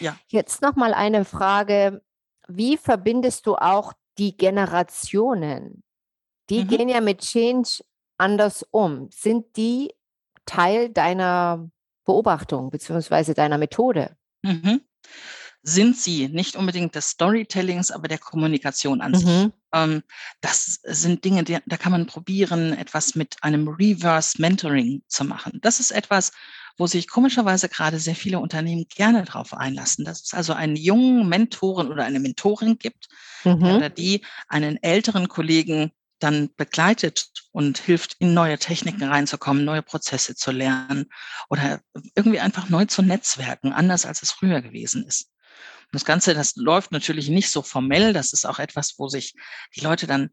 ja. 0.00 0.16
Jetzt 0.28 0.62
noch 0.62 0.76
mal 0.76 0.94
eine 0.94 1.24
Frage: 1.24 2.02
Wie 2.48 2.76
verbindest 2.76 3.46
du 3.46 3.56
auch 3.56 3.92
die 4.18 4.36
Generationen? 4.36 5.82
Die 6.48 6.64
mhm. 6.64 6.68
gehen 6.68 6.88
ja 6.88 7.00
mit 7.00 7.20
Change 7.20 7.82
anders 8.18 8.64
um. 8.70 9.08
Sind 9.12 9.56
die 9.56 9.92
Teil 10.44 10.90
deiner 10.90 11.68
Beobachtung 12.04 12.70
bzw. 12.70 13.34
deiner 13.34 13.58
Methode? 13.58 14.16
Mhm. 14.42 14.80
Sind 15.62 15.96
sie 15.96 16.28
nicht 16.28 16.54
unbedingt 16.54 16.94
des 16.94 17.08
Storytellings, 17.08 17.90
aber 17.90 18.06
der 18.06 18.18
Kommunikation 18.18 19.00
an 19.00 19.12
mhm. 19.12 19.16
sich. 19.16 19.50
Ähm, 19.72 20.02
das 20.40 20.78
sind 20.84 21.24
Dinge, 21.24 21.42
die, 21.42 21.58
da 21.66 21.76
kann 21.76 21.90
man 21.90 22.06
probieren, 22.06 22.72
etwas 22.72 23.16
mit 23.16 23.36
einem 23.42 23.66
Reverse 23.66 24.40
Mentoring 24.40 25.02
zu 25.08 25.24
machen. 25.24 25.58
Das 25.62 25.80
ist 25.80 25.90
etwas, 25.90 26.30
wo 26.76 26.86
sich 26.86 27.08
komischerweise 27.08 27.68
gerade 27.68 27.98
sehr 27.98 28.14
viele 28.14 28.38
Unternehmen 28.38 28.86
gerne 28.88 29.24
darauf 29.24 29.54
einlassen, 29.54 30.04
dass 30.04 30.22
es 30.22 30.34
also 30.34 30.52
einen 30.52 30.76
jungen 30.76 31.28
Mentoren 31.28 31.88
oder 31.88 32.04
eine 32.04 32.20
Mentorin 32.20 32.78
gibt, 32.78 33.08
mhm. 33.44 33.62
oder 33.62 33.90
die 33.90 34.24
einen 34.48 34.82
älteren 34.82 35.28
Kollegen 35.28 35.92
dann 36.18 36.50
begleitet 36.56 37.30
und 37.52 37.78
hilft, 37.78 38.16
in 38.18 38.32
neue 38.34 38.58
Techniken 38.58 39.04
reinzukommen, 39.04 39.64
neue 39.64 39.82
Prozesse 39.82 40.34
zu 40.34 40.50
lernen 40.50 41.06
oder 41.48 41.80
irgendwie 42.14 42.40
einfach 42.40 42.68
neu 42.68 42.86
zu 42.86 43.02
netzwerken, 43.02 43.72
anders 43.72 44.06
als 44.06 44.22
es 44.22 44.32
früher 44.32 44.62
gewesen 44.62 45.04
ist. 45.06 45.30
Und 45.86 45.94
das 45.94 46.04
Ganze, 46.04 46.34
das 46.34 46.56
läuft 46.56 46.90
natürlich 46.90 47.28
nicht 47.28 47.50
so 47.50 47.62
formell. 47.62 48.12
Das 48.12 48.32
ist 48.32 48.46
auch 48.46 48.58
etwas, 48.58 48.94
wo 48.98 49.08
sich 49.08 49.34
die 49.74 49.80
Leute 49.80 50.06
dann 50.06 50.30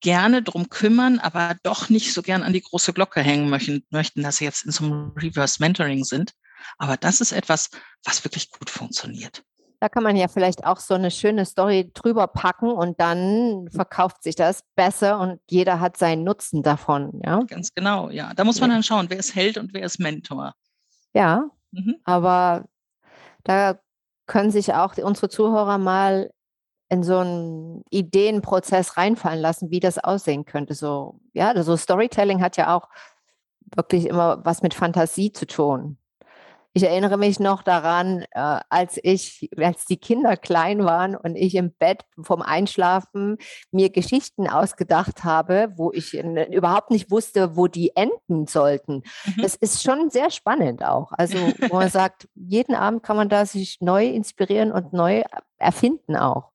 gerne 0.00 0.42
drum 0.42 0.68
kümmern, 0.68 1.18
aber 1.18 1.56
doch 1.62 1.88
nicht 1.88 2.12
so 2.12 2.22
gern 2.22 2.42
an 2.42 2.52
die 2.52 2.62
große 2.62 2.92
Glocke 2.92 3.20
hängen 3.20 3.50
möchten, 3.50 3.84
möchten, 3.90 4.22
dass 4.22 4.36
sie 4.36 4.44
jetzt 4.44 4.64
in 4.64 4.72
so 4.72 4.84
einem 4.84 5.12
Reverse 5.16 5.56
Mentoring 5.60 6.04
sind. 6.04 6.32
Aber 6.78 6.96
das 6.96 7.20
ist 7.20 7.32
etwas, 7.32 7.70
was 8.04 8.24
wirklich 8.24 8.50
gut 8.50 8.70
funktioniert. 8.70 9.42
Da 9.80 9.88
kann 9.88 10.02
man 10.02 10.16
ja 10.16 10.26
vielleicht 10.26 10.64
auch 10.64 10.80
so 10.80 10.94
eine 10.94 11.10
schöne 11.10 11.44
Story 11.44 11.92
drüber 11.94 12.26
packen 12.26 12.70
und 12.70 13.00
dann 13.00 13.68
verkauft 13.70 14.24
sich 14.24 14.34
das 14.34 14.64
besser 14.74 15.20
und 15.20 15.40
jeder 15.48 15.78
hat 15.78 15.96
seinen 15.96 16.24
Nutzen 16.24 16.64
davon, 16.64 17.20
ja? 17.24 17.40
Ganz 17.44 17.72
genau, 17.72 18.10
ja. 18.10 18.34
Da 18.34 18.42
muss 18.42 18.60
man 18.60 18.70
dann 18.70 18.82
schauen, 18.82 19.08
wer 19.08 19.18
ist 19.18 19.36
Held 19.36 19.56
und 19.56 19.72
wer 19.74 19.84
ist 19.84 20.00
Mentor. 20.00 20.54
Ja, 21.14 21.44
mhm. 21.70 21.96
aber 22.04 22.64
da 23.44 23.78
können 24.26 24.50
sich 24.50 24.74
auch 24.74 24.96
unsere 24.98 25.28
Zuhörer 25.28 25.78
mal 25.78 26.30
in 26.88 27.02
so 27.02 27.18
einen 27.18 27.84
Ideenprozess 27.90 28.96
reinfallen 28.96 29.40
lassen, 29.40 29.70
wie 29.70 29.80
das 29.80 29.98
aussehen 29.98 30.44
könnte. 30.44 30.74
So, 30.74 31.20
ja, 31.34 31.62
so 31.62 31.76
Storytelling 31.76 32.42
hat 32.42 32.56
ja 32.56 32.74
auch 32.74 32.88
wirklich 33.74 34.06
immer 34.06 34.44
was 34.44 34.62
mit 34.62 34.74
Fantasie 34.74 35.32
zu 35.32 35.46
tun. 35.46 35.98
Ich 36.74 36.84
erinnere 36.84 37.16
mich 37.16 37.40
noch 37.40 37.62
daran, 37.62 38.24
äh, 38.30 38.60
als 38.68 39.00
ich, 39.02 39.50
als 39.56 39.86
die 39.86 39.96
Kinder 39.96 40.36
klein 40.36 40.84
waren 40.84 41.16
und 41.16 41.34
ich 41.34 41.54
im 41.56 41.72
Bett 41.72 42.04
vom 42.22 42.40
Einschlafen 42.40 43.38
mir 43.72 43.90
Geschichten 43.90 44.48
ausgedacht 44.48 45.24
habe, 45.24 45.72
wo 45.76 45.90
ich 45.92 46.14
überhaupt 46.14 46.90
nicht 46.90 47.10
wusste, 47.10 47.56
wo 47.56 47.66
die 47.66 47.96
enden 47.96 48.46
sollten. 48.46 49.02
Mhm. 49.24 49.42
Das 49.42 49.56
ist 49.56 49.82
schon 49.82 50.10
sehr 50.10 50.30
spannend 50.30 50.84
auch. 50.84 51.10
Also, 51.12 51.38
wo 51.68 51.76
man 51.76 51.88
sagt, 51.90 52.28
jeden 52.34 52.74
Abend 52.74 53.02
kann 53.02 53.16
man 53.16 53.28
da 53.28 53.44
sich 53.44 53.78
neu 53.80 54.06
inspirieren 54.06 54.70
und 54.70 54.92
neu 54.92 55.24
erfinden 55.58 56.16
auch 56.16 56.52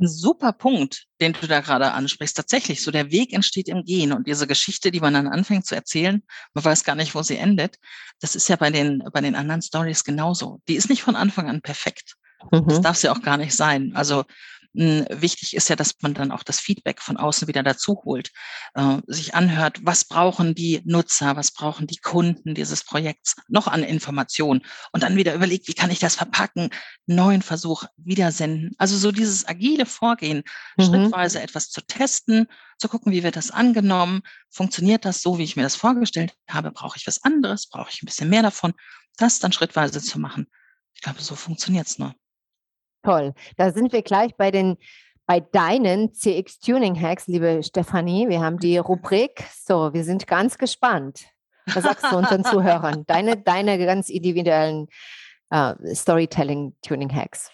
ein 0.00 0.08
super 0.08 0.52
Punkt, 0.52 1.06
den 1.20 1.32
du 1.32 1.46
da 1.46 1.60
gerade 1.60 1.92
ansprichst. 1.92 2.36
Tatsächlich, 2.36 2.82
so 2.82 2.90
der 2.90 3.10
Weg 3.10 3.32
entsteht 3.32 3.68
im 3.68 3.84
Gehen 3.84 4.12
und 4.12 4.26
diese 4.26 4.46
Geschichte, 4.46 4.90
die 4.90 5.00
man 5.00 5.14
dann 5.14 5.26
anfängt 5.26 5.66
zu 5.66 5.74
erzählen, 5.74 6.22
man 6.54 6.64
weiß 6.64 6.84
gar 6.84 6.94
nicht, 6.94 7.14
wo 7.14 7.22
sie 7.22 7.36
endet. 7.36 7.76
Das 8.20 8.34
ist 8.34 8.48
ja 8.48 8.56
bei 8.56 8.70
den, 8.70 9.02
bei 9.12 9.20
den 9.20 9.34
anderen 9.34 9.62
Stories 9.62 10.04
genauso. 10.04 10.60
Die 10.68 10.74
ist 10.74 10.88
nicht 10.88 11.02
von 11.02 11.16
Anfang 11.16 11.48
an 11.48 11.62
perfekt. 11.62 12.14
Mhm. 12.52 12.68
Das 12.68 12.80
darf 12.80 12.96
sie 12.96 13.08
auch 13.08 13.22
gar 13.22 13.36
nicht 13.36 13.54
sein. 13.54 13.92
Also 13.94 14.24
Wichtig 14.80 15.56
ist 15.56 15.68
ja, 15.68 15.74
dass 15.74 15.94
man 16.02 16.14
dann 16.14 16.30
auch 16.30 16.44
das 16.44 16.60
Feedback 16.60 17.02
von 17.02 17.16
außen 17.16 17.48
wieder 17.48 17.64
dazu 17.64 18.00
holt, 18.04 18.30
äh, 18.74 18.98
sich 19.08 19.34
anhört, 19.34 19.80
was 19.82 20.04
brauchen 20.04 20.54
die 20.54 20.82
Nutzer, 20.84 21.34
was 21.34 21.50
brauchen 21.50 21.88
die 21.88 21.96
Kunden 21.96 22.54
dieses 22.54 22.84
Projekts 22.84 23.34
noch 23.48 23.66
an 23.66 23.82
Informationen 23.82 24.64
und 24.92 25.02
dann 25.02 25.16
wieder 25.16 25.34
überlegt, 25.34 25.66
wie 25.66 25.74
kann 25.74 25.90
ich 25.90 25.98
das 25.98 26.14
verpacken, 26.14 26.70
neuen 27.06 27.42
Versuch 27.42 27.86
wieder 27.96 28.30
senden. 28.30 28.70
Also 28.78 28.96
so 28.96 29.10
dieses 29.10 29.48
agile 29.48 29.84
Vorgehen, 29.84 30.44
mhm. 30.76 30.84
schrittweise 30.84 31.42
etwas 31.42 31.70
zu 31.70 31.80
testen, 31.80 32.46
zu 32.78 32.88
gucken, 32.88 33.10
wie 33.10 33.24
wird 33.24 33.34
das 33.34 33.50
angenommen, 33.50 34.22
funktioniert 34.48 35.04
das 35.04 35.22
so, 35.22 35.38
wie 35.38 35.44
ich 35.44 35.56
mir 35.56 35.64
das 35.64 35.74
vorgestellt 35.74 36.34
habe, 36.48 36.70
brauche 36.70 36.96
ich 36.96 37.06
was 37.08 37.24
anderes, 37.24 37.66
brauche 37.66 37.90
ich 37.90 38.00
ein 38.00 38.06
bisschen 38.06 38.30
mehr 38.30 38.42
davon, 38.42 38.74
das 39.16 39.40
dann 39.40 39.50
schrittweise 39.50 40.00
zu 40.00 40.20
machen. 40.20 40.46
Ich 40.94 41.00
glaube, 41.00 41.20
so 41.20 41.34
funktioniert 41.34 41.88
es 41.88 41.98
nur. 41.98 42.14
Toll. 43.02 43.34
Da 43.56 43.72
sind 43.72 43.92
wir 43.92 44.02
gleich 44.02 44.34
bei 44.36 44.50
den 44.50 44.76
bei 45.28 45.40
deinen 45.40 46.14
CX 46.14 46.58
Tuning 46.58 46.98
Hacks, 46.98 47.26
liebe 47.26 47.60
Stefanie. 47.62 48.30
Wir 48.30 48.40
haben 48.40 48.58
die 48.58 48.78
Rubrik. 48.78 49.44
So, 49.62 49.92
wir 49.92 50.02
sind 50.02 50.26
ganz 50.26 50.56
gespannt. 50.56 51.26
Was 51.66 51.84
sagst 51.84 52.06
du 52.10 52.16
unseren 52.16 52.44
Zuhörern? 52.44 53.04
Deine, 53.06 53.36
deine 53.36 53.78
ganz 53.78 54.08
individuellen 54.08 54.88
uh, 55.52 55.74
Storytelling 55.94 56.74
Tuning 56.80 57.14
Hacks. 57.14 57.50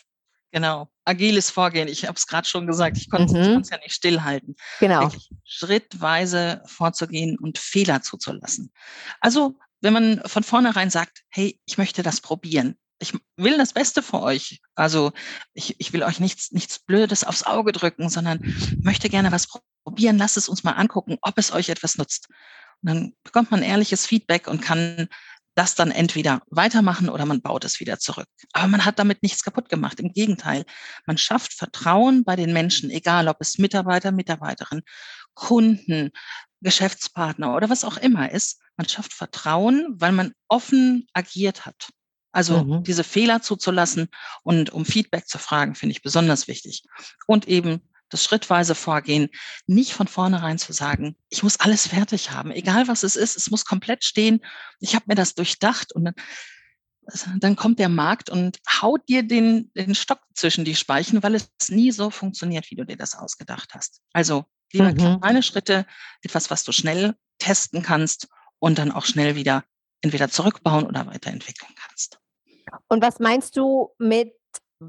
Genau. 0.53 0.89
Agiles 1.05 1.51
Vorgehen. 1.51 1.89
Ich 1.89 2.07
habe 2.07 2.15
es 2.17 2.29
gerade 2.29 2.47
schon 2.47 2.69
gesagt. 2.69 2.97
Ich 2.97 3.11
konnte 3.11 3.37
es 3.37 3.49
mhm. 3.49 3.63
ja 3.69 3.79
nicht 3.79 3.95
stillhalten. 3.95 4.55
Genau. 4.79 5.03
Wirklich 5.03 5.29
schrittweise 5.43 6.63
vorzugehen 6.67 7.37
und 7.37 7.59
Fehler 7.59 8.03
zuzulassen. 8.03 8.73
Also, 9.21 9.59
wenn 9.81 9.93
man 9.93 10.23
von 10.27 10.45
vornherein 10.45 10.91
sagt, 10.91 11.25
hey, 11.29 11.61
ich 11.67 11.77
möchte 11.77 12.05
das 12.05 12.21
probieren, 12.21 12.77
ich 12.99 13.13
will 13.37 13.59
das 13.59 13.73
Beste 13.73 14.03
für 14.03 14.21
euch. 14.23 14.61
Also 14.75 15.13
ich, 15.53 15.79
ich 15.79 15.93
will 15.93 16.03
euch 16.03 16.21
nichts, 16.21 16.53
nichts 16.53 16.79
Blödes 16.79 17.25
aufs 17.25 17.43
Auge 17.43 17.73
drücken, 17.73 18.09
sondern 18.09 18.41
möchte 18.83 19.09
gerne 19.09 19.33
was 19.33 19.49
probieren. 19.85 20.19
Lasst 20.19 20.37
es 20.37 20.49
uns 20.49 20.65
mal 20.65 20.73
angucken, 20.73 21.19
ob 21.23 21.39
es 21.39 21.53
euch 21.53 21.69
etwas 21.69 21.97
nutzt. 21.97 22.29
Und 22.83 22.89
dann 22.89 23.13
bekommt 23.23 23.51
man 23.51 23.63
ehrliches 23.63 24.07
Feedback 24.07 24.47
und 24.47 24.63
kann 24.63 25.09
das 25.55 25.75
dann 25.75 25.91
entweder 25.91 26.43
weitermachen 26.51 27.09
oder 27.09 27.27
man 27.27 27.41
baut 27.41 27.65
es 27.65 27.79
wieder 27.79 27.99
zurück. 27.99 28.27
Aber 28.53 28.67
man 28.67 28.85
hat 28.85 28.99
damit 28.99 29.23
nichts 29.23 29.45
kaputt 29.45 29.69
gemacht. 29.69 30.01
Im 30.01 30.13
Gegenteil, 30.13 30.65
man 31.07 31.17
schafft 31.17 31.55
Vertrauen 31.55 32.25
bei 32.25 32.37
den 32.37 32.53
Menschen, 32.53 32.91
egal 32.91 33.29
ob 33.29 33.37
es 33.41 33.59
Mitarbeiter, 33.59 34.11
Mitarbeiterin, 34.11 34.83
Kunden, 35.35 36.11
Geschäftspartner 36.61 37.55
oder 37.55 37.71
was 37.71 37.85
auch 37.85 37.97
immer 37.99 38.31
ist. 38.33 38.61
Man 38.77 38.89
schafft 38.89 39.13
Vertrauen, 39.13 39.95
weil 39.99 40.13
man 40.13 40.33
offen 40.49 41.07
agiert 41.13 41.67
hat. 41.67 41.91
Also 42.35 42.65
mhm. 42.65 42.83
diese 42.83 43.05
Fehler 43.05 43.43
zuzulassen 43.43 44.09
und 44.43 44.71
um 44.71 44.85
Feedback 44.85 45.29
zu 45.29 45.39
fragen, 45.39 45.77
finde 45.77 45.93
ich 45.93 46.03
besonders 46.03 46.49
wichtig. 46.49 46.83
Und 47.27 47.47
eben 47.47 47.81
das 48.09 48.25
schrittweise 48.25 48.75
Vorgehen, 48.75 49.29
nicht 49.67 49.93
von 49.93 50.09
vornherein 50.09 50.59
zu 50.59 50.73
sagen, 50.73 51.17
ich 51.31 51.43
muss 51.45 51.61
alles 51.61 51.87
fertig 51.87 52.33
haben, 52.33 52.51
egal 52.51 52.89
was 52.89 53.05
es 53.05 53.15
ist, 53.15 53.37
es 53.37 53.51
muss 53.51 53.65
komplett 53.65 54.05
stehen. 54.05 54.41
Ich 54.81 54.95
habe 54.95 55.05
mir 55.09 55.15
das 55.15 55.35
durchdacht 55.35 55.93
und 55.93 56.07
dann, 56.07 56.15
also 57.07 57.31
dann 57.39 57.55
kommt 57.55 57.79
der 57.79 57.89
Markt 57.89 58.31
und 58.31 58.59
haut 58.69 59.09
dir 59.09 59.23
den, 59.23 59.71
den 59.75 59.95
Stock 59.95 60.21
zwischen 60.35 60.65
die 60.65 60.75
Speichen, 60.75 61.23
weil 61.23 61.37
es 61.37 61.49
nie 61.69 61.93
so 61.93 62.11
funktioniert, 62.11 62.69
wie 62.71 62.77
du 62.77 62.85
dir 62.85 62.97
das 62.97 63.15
ausgedacht 63.15 63.75
hast. 63.75 64.01
Also 64.13 64.45
lieber 64.73 64.93
mhm. 64.93 65.21
kleine 65.21 65.43
Schritte, 65.45 65.87
etwas, 66.23 66.51
was 66.51 66.65
du 66.65 66.73
schnell 66.73 67.15
testen 67.39 67.83
kannst 67.83 68.29
und 68.59 68.79
dann 68.79 68.91
auch 68.91 69.05
schnell 69.05 69.37
wieder 69.37 69.65
entweder 70.01 70.29
zurückbauen 70.29 70.85
oder 70.85 71.07
weiterentwickeln 71.07 71.73
kannst. 71.77 72.19
Und 72.89 73.03
was 73.03 73.19
meinst 73.19 73.57
du 73.57 73.91
mit, 73.99 74.35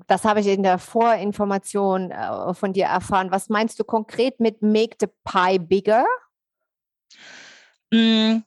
das 0.07 0.23
habe 0.23 0.39
ich 0.39 0.47
in 0.47 0.63
der 0.63 0.79
Vorinformation 0.79 2.11
äh, 2.11 2.53
von 2.53 2.73
dir 2.73 2.85
erfahren, 2.85 3.31
was 3.31 3.49
meinst 3.49 3.79
du 3.79 3.83
konkret 3.83 4.39
mit 4.39 4.61
Make 4.61 4.97
the 4.99 5.07
Pie 5.23 5.59
Bigger? 5.59 6.05
Mm, 7.91 8.39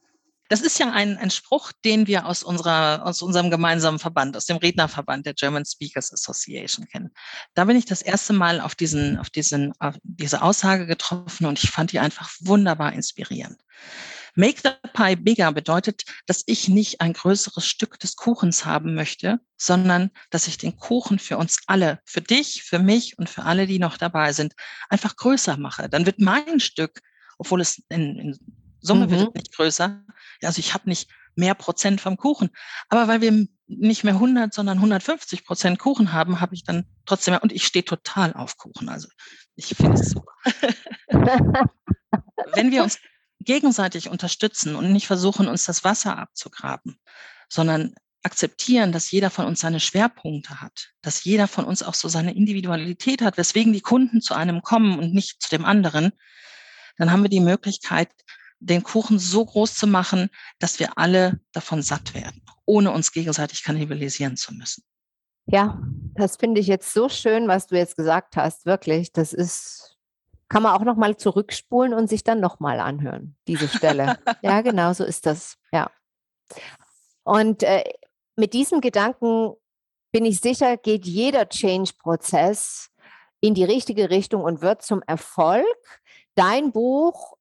das 0.48 0.62
ist 0.62 0.78
ja 0.78 0.90
ein, 0.90 1.18
ein 1.18 1.30
Spruch, 1.30 1.72
den 1.84 2.06
wir 2.06 2.26
aus, 2.26 2.42
unserer, 2.42 3.04
aus 3.04 3.20
unserem 3.20 3.50
gemeinsamen 3.50 3.98
Verband, 3.98 4.36
aus 4.36 4.46
dem 4.46 4.56
Rednerverband 4.56 5.26
der 5.26 5.34
German 5.34 5.66
Speakers 5.66 6.12
Association 6.12 6.86
kennen. 6.88 7.10
Da 7.54 7.64
bin 7.64 7.76
ich 7.76 7.84
das 7.84 8.00
erste 8.00 8.32
Mal 8.32 8.60
auf, 8.60 8.74
diesen, 8.74 9.18
auf, 9.18 9.28
diesen, 9.28 9.74
auf 9.78 9.96
diese 10.02 10.40
Aussage 10.42 10.86
getroffen 10.86 11.46
und 11.46 11.62
ich 11.62 11.70
fand 11.70 11.92
die 11.92 11.98
einfach 11.98 12.30
wunderbar 12.40 12.94
inspirierend. 12.94 13.60
Make 14.38 14.61
the 14.62 14.70
Pie 14.92 15.16
Bigger 15.16 15.51
bedeutet, 15.51 16.05
dass 16.27 16.44
ich 16.46 16.68
nicht 16.68 17.01
ein 17.01 17.12
größeres 17.12 17.66
Stück 17.66 17.98
des 17.98 18.14
Kuchens 18.14 18.64
haben 18.64 18.94
möchte, 18.94 19.40
sondern 19.57 20.12
dass 20.31 20.46
ich 20.46 20.59
den 20.59 20.77
Kuchen 20.77 21.18
für 21.18 21.38
uns 21.38 21.59
alle, 21.66 21.98
für 22.05 22.20
dich, 22.20 22.62
für 22.62 22.79
mich 22.79 23.18
und 23.18 23.29
für 23.29 23.42
alle, 23.42 23.66
die 23.66 23.81
noch 23.81 23.96
dabei 23.96 24.33
sind, 24.33 24.55
einfach 24.90 25.16
größer 25.16 25.57
mache. 25.57 25.88
Dann 25.88 26.07
wird 26.07 26.20
mein 26.20 26.61
Stück, 26.61 27.01
obwohl 27.38 27.61
es 27.61 27.83
in, 27.88 28.16
in 28.16 28.38
Summe 28.79 29.09
mhm. 29.09 29.11
wird 29.11 29.35
nicht 29.35 29.53
größer, 29.57 30.05
also 30.42 30.61
ich 30.61 30.72
habe 30.72 30.88
nicht 30.88 31.11
mehr 31.35 31.57
Prozent 31.57 32.01
vom 32.01 32.16
Kuchen. 32.16 32.51
Aber 32.88 33.09
weil 33.09 33.20
wir 33.20 33.48
nicht 33.66 34.05
mehr 34.05 34.14
100, 34.14 34.55
sondern 34.55 34.79
150 34.79 35.44
Prozent 35.46 35.81
Kuchen 35.81 36.12
haben, 36.12 36.40
habe 36.40 36.55
ich 36.55 36.62
dann 36.62 36.87
trotzdem 37.07 37.33
mehr. 37.33 37.42
Und 37.42 37.51
ich 37.51 37.66
stehe 37.66 37.85
total 37.85 38.35
auf 38.35 38.57
Kuchen. 38.57 38.88
Also 38.88 39.09
ich 39.57 39.66
finde 39.66 40.01
es 40.01 40.11
super. 40.11 40.31
Wenn 42.55 42.70
wir 42.70 42.85
uns 42.85 43.01
gegenseitig 43.48 44.11
unterstützen 44.11 44.76
und 44.76 44.92
nicht 44.92 45.06
versuchen, 45.06 45.48
uns 45.48 45.64
das 45.64 45.82
Wasser 45.82 46.18
abzugraben, 46.18 47.00
sondern 47.48 47.94
akzeptieren, 48.22 48.92
dass 48.92 49.11
jeder 49.11 49.30
von 49.30 49.46
uns 49.46 49.61
seine 49.61 49.80
Schwerpunkte 49.80 50.61
hat, 50.61 50.90
dass 51.00 51.24
jeder 51.24 51.48
von 51.48 51.64
uns 51.64 51.82
auch 51.82 51.94
so 51.94 52.08
seine 52.08 52.37
Individualität 52.37 53.22
hat, 53.22 53.38
weswegen 53.38 53.72
die 53.72 53.80
Kunden 53.80 54.20
zu 54.20 54.34
einem 54.34 54.61
kommen 54.61 54.98
und 54.98 55.14
nicht 55.14 55.40
zu 55.40 55.48
dem 55.48 55.64
anderen, 55.64 56.12
dann 56.98 57.11
haben 57.11 57.22
wir 57.22 57.30
die 57.30 57.40
Möglichkeit, 57.40 58.11
den 58.61 58.82
Kuchen 58.82 59.18
so 59.18 59.46
groß 59.46 59.74
zu 59.76 59.87
machen, 59.87 60.28
dass 60.58 60.78
wir 60.78 60.98
alle 60.98 61.40
davon 61.52 61.80
satt 61.80 62.12
werden, 62.12 62.42
ohne 62.66 62.90
uns 62.90 63.12
gegenseitig 63.12 63.62
kannibalisieren 63.62 64.37
zu 64.37 64.52
müssen. 64.52 64.84
Ja, 65.46 65.80
das 66.16 66.37
finde 66.37 66.61
ich 66.61 66.66
jetzt 66.66 66.92
so 66.92 67.08
schön, 67.08 67.48
was 67.48 67.66
du 67.66 67.76
jetzt 67.76 67.96
gesagt 67.96 68.37
hast. 68.37 68.66
Wirklich, 68.66 69.11
das 69.12 69.32
ist, 69.32 69.96
kann 70.48 70.62
man 70.62 70.74
auch 70.74 70.84
noch 70.84 70.96
mal 70.96 71.16
zurückspulen 71.16 71.92
und 71.92 72.08
sich 72.08 72.24
dann 72.24 72.40
noch 72.40 72.61
mal 72.61 72.80
anhören, 72.80 73.37
diese 73.46 73.68
Stelle. 73.68 74.18
ja, 74.42 74.61
genau 74.62 74.92
so 74.92 75.04
ist 75.04 75.26
das. 75.26 75.58
Ja. 75.72 75.90
Und 77.22 77.62
äh, 77.62 77.84
mit 78.37 78.54
diesem 78.54 78.80
Gedanken 78.80 79.54
bin 80.12 80.24
ich 80.24 80.40
sicher, 80.40 80.76
geht 80.76 81.04
jeder 81.04 81.48
Change-Prozess 81.48 82.90
in 83.40 83.54
die 83.54 83.64
richtige 83.64 84.11
Richtung 84.11 84.42
und 84.42 84.62
wird 84.62 84.82
zum 84.82 85.02
Erfolg. 85.06 85.66
Dein 86.34 86.72
Buch 86.72 87.37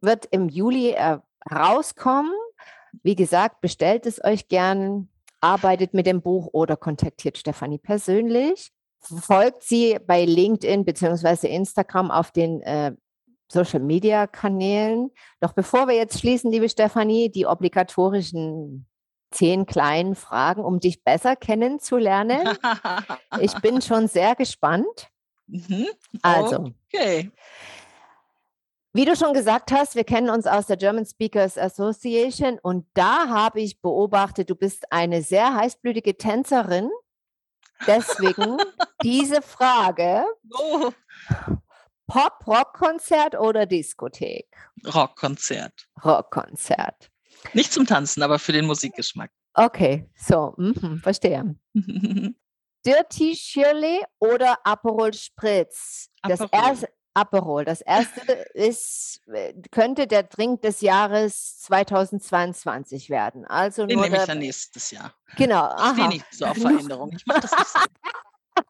wird 0.00 0.26
im 0.30 0.48
Juli 0.48 0.90
äh, 0.90 1.18
rauskommen. 1.50 2.32
Wie 3.02 3.16
gesagt, 3.16 3.60
bestellt 3.60 4.06
es 4.06 4.22
euch 4.22 4.48
gern, 4.48 5.08
arbeitet 5.40 5.94
mit 5.94 6.06
dem 6.06 6.22
Buch 6.22 6.48
oder 6.52 6.76
kontaktiert 6.76 7.38
Stefanie 7.38 7.78
persönlich. 7.78 8.72
Folgt 9.20 9.62
sie 9.62 9.98
bei 10.06 10.24
LinkedIn 10.24 10.84
bzw. 10.84 11.48
Instagram 11.48 12.10
auf 12.10 12.30
den 12.30 12.60
äh, 12.62 12.92
Social 13.48 13.80
Media 13.80 14.26
Kanälen. 14.26 15.10
Doch 15.40 15.52
bevor 15.52 15.88
wir 15.88 15.94
jetzt 15.94 16.18
schließen, 16.18 16.50
liebe 16.50 16.68
Stefanie, 16.68 17.30
die 17.30 17.46
obligatorischen 17.46 18.86
zehn 19.30 19.66
kleinen 19.66 20.14
Fragen, 20.14 20.64
um 20.64 20.80
dich 20.80 21.02
besser 21.04 21.36
kennenzulernen. 21.36 22.48
ich 23.40 23.54
bin 23.60 23.82
schon 23.82 24.08
sehr 24.08 24.34
gespannt. 24.34 25.08
Mhm. 25.46 25.86
Also, 26.22 26.72
okay. 26.92 27.30
Wie 28.92 29.04
du 29.04 29.14
schon 29.14 29.34
gesagt 29.34 29.72
hast, 29.72 29.94
wir 29.94 30.04
kennen 30.04 30.30
uns 30.30 30.46
aus 30.46 30.66
der 30.66 30.78
German 30.78 31.04
Speakers 31.04 31.58
Association 31.58 32.58
und 32.62 32.86
da 32.94 33.28
habe 33.28 33.60
ich 33.60 33.82
beobachtet, 33.82 34.48
du 34.48 34.54
bist 34.54 34.90
eine 34.90 35.20
sehr 35.22 35.54
heißblütige 35.54 36.16
Tänzerin. 36.16 36.88
Deswegen 37.86 38.58
diese 39.02 39.42
Frage. 39.42 40.24
Oh. 40.52 40.92
Pop-Rock-Konzert 42.06 43.34
oder 43.34 43.66
Diskothek? 43.66 44.46
Rockkonzert. 44.94 45.88
Rockkonzert. 46.04 47.10
Nicht 47.52 47.72
zum 47.72 47.86
Tanzen, 47.86 48.22
aber 48.22 48.38
für 48.38 48.52
den 48.52 48.66
Musikgeschmack. 48.66 49.30
Okay, 49.54 50.08
so, 50.16 50.54
mh, 50.56 50.98
verstehe. 51.02 51.56
Dirty 52.86 53.34
Shirley 53.34 54.04
oder 54.20 54.58
Aperol 54.64 55.12
Spritz? 55.12 56.08
Das 56.22 56.40
erste, 56.52 56.88
Aperol. 57.16 57.64
Das 57.64 57.80
erste 57.80 58.32
ist, 58.52 59.22
äh, 59.28 59.54
könnte 59.70 60.06
der 60.06 60.22
Drink 60.24 60.60
des 60.60 60.82
Jahres 60.82 61.58
2022 61.60 63.08
werden. 63.08 63.46
Also 63.46 63.86
Den 63.86 63.96
nur 63.96 64.04
nehme 64.04 64.18
ich 64.18 64.24
dann 64.24 64.38
nächstes 64.38 64.90
Jahr. 64.90 65.14
Genau. 65.36 65.74
Ich 65.76 65.92
stehe 65.92 66.08
nicht 66.08 66.26
so 66.30 66.44
auf 66.44 66.58
Veränderung. 66.58 67.12
Ich 67.16 67.24
mache 67.24 67.40
das 67.40 67.52
nicht 67.58 67.68
so. 67.74 68.62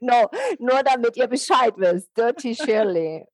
no, 0.00 0.30
nur 0.58 0.82
damit 0.82 1.16
ihr 1.18 1.26
Bescheid 1.26 1.74
wisst. 1.76 2.16
Dirty 2.16 2.54
Shirley. 2.54 3.26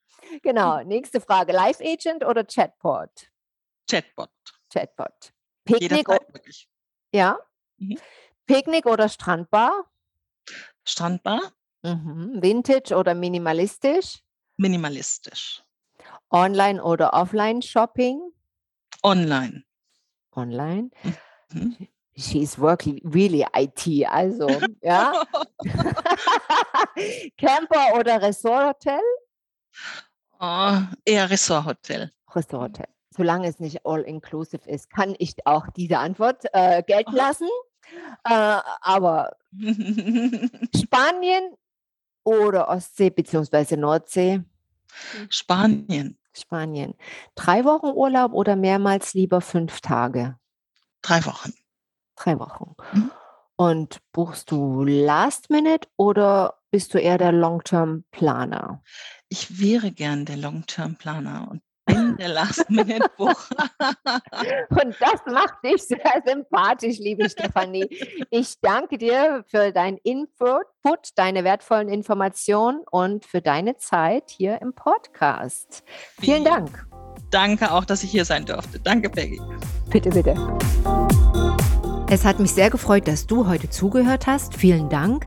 Genau. 0.42 0.82
Nächste 0.82 1.20
Frage. 1.20 1.52
Live 1.52 1.80
Agent 1.80 2.24
oder 2.24 2.44
Chatbot? 2.44 3.30
Chatbot. 3.88 4.30
Chatbot. 4.72 5.32
Picknick. 5.64 6.08
Ja. 7.12 7.38
Mhm. 7.78 7.98
Picknick 8.46 8.86
oder 8.86 9.08
Strandbar? 9.08 9.84
Strandbar. 10.84 11.40
Mhm. 11.82 12.42
Vintage 12.42 12.96
oder 12.96 13.14
minimalistisch? 13.14 14.22
Minimalistisch. 14.56 15.62
Online 16.30 16.82
oder 16.82 17.12
Offline 17.14 17.62
Shopping? 17.62 18.20
Online. 19.02 19.64
Online. 20.32 20.90
Mhm. 21.52 21.88
She's 22.16 22.58
working 22.58 23.00
really 23.04 23.44
IT, 23.54 24.06
also 24.08 24.48
ja. 24.82 25.22
Camper 27.36 27.98
oder 27.98 28.22
Resort-Hotel? 28.22 29.00
Oh, 30.40 30.78
eher 31.04 31.30
Resort-Hotel. 31.30 32.10
Resort-Hotel. 32.34 32.88
Solange 33.10 33.48
es 33.48 33.60
nicht 33.60 33.84
all-inclusive 33.86 34.68
ist, 34.68 34.90
kann 34.90 35.14
ich 35.18 35.34
auch 35.46 35.66
diese 35.76 35.98
Antwort 35.98 36.44
äh, 36.52 36.82
gelten 36.82 37.12
oh. 37.14 37.16
lassen. 37.16 37.48
Äh, 38.24 38.60
aber 38.80 39.36
Spanien 40.76 41.54
oder 42.26 42.68
Ostsee 42.68 43.10
bzw. 43.10 43.76
Nordsee? 43.76 44.42
Spanien. 45.30 46.18
Spanien. 46.34 46.94
Drei 47.34 47.64
Wochen 47.64 47.86
Urlaub 47.86 48.32
oder 48.32 48.56
mehrmals 48.56 49.14
lieber 49.14 49.40
fünf 49.40 49.80
Tage? 49.80 50.36
Drei 51.02 51.24
Wochen. 51.24 51.54
Drei 52.16 52.38
Wochen. 52.38 52.74
Mhm. 52.92 53.10
Und 53.56 54.00
buchst 54.12 54.50
du 54.50 54.84
Last 54.84 55.48
Minute 55.50 55.88
oder 55.96 56.58
bist 56.70 56.92
du 56.92 56.98
eher 56.98 57.16
der 57.16 57.32
Long-Term-Planer? 57.32 58.82
Ich 59.28 59.60
wäre 59.60 59.92
gern 59.92 60.26
der 60.26 60.36
Long-Term-Planer 60.36 61.48
und 61.50 61.62
in 61.86 62.16
der 62.16 62.28
Last-Minute-Buch. 62.28 63.50
Und 64.70 64.96
das 65.00 65.20
macht 65.26 65.64
dich 65.64 65.82
sehr 65.82 66.22
sympathisch, 66.26 66.98
liebe 66.98 67.28
Stefanie. 67.28 67.88
Ich 68.30 68.60
danke 68.60 68.98
dir 68.98 69.44
für 69.46 69.72
dein 69.72 69.96
Input, 69.98 70.66
deine 71.14 71.44
wertvollen 71.44 71.88
Informationen 71.88 72.82
und 72.90 73.24
für 73.24 73.40
deine 73.40 73.76
Zeit 73.76 74.30
hier 74.30 74.60
im 74.60 74.72
Podcast. 74.72 75.84
Vielen 76.20 76.44
Dank. 76.44 76.86
Danke 77.30 77.72
auch, 77.72 77.84
dass 77.84 78.02
ich 78.02 78.10
hier 78.10 78.24
sein 78.24 78.44
durfte. 78.44 78.78
Danke, 78.80 79.10
Peggy. 79.10 79.40
Bitte, 79.90 80.10
bitte. 80.10 80.34
Es 82.08 82.24
hat 82.24 82.38
mich 82.38 82.52
sehr 82.52 82.70
gefreut, 82.70 83.08
dass 83.08 83.26
du 83.26 83.48
heute 83.48 83.68
zugehört 83.68 84.26
hast. 84.26 84.54
Vielen 84.54 84.88
Dank. 84.88 85.26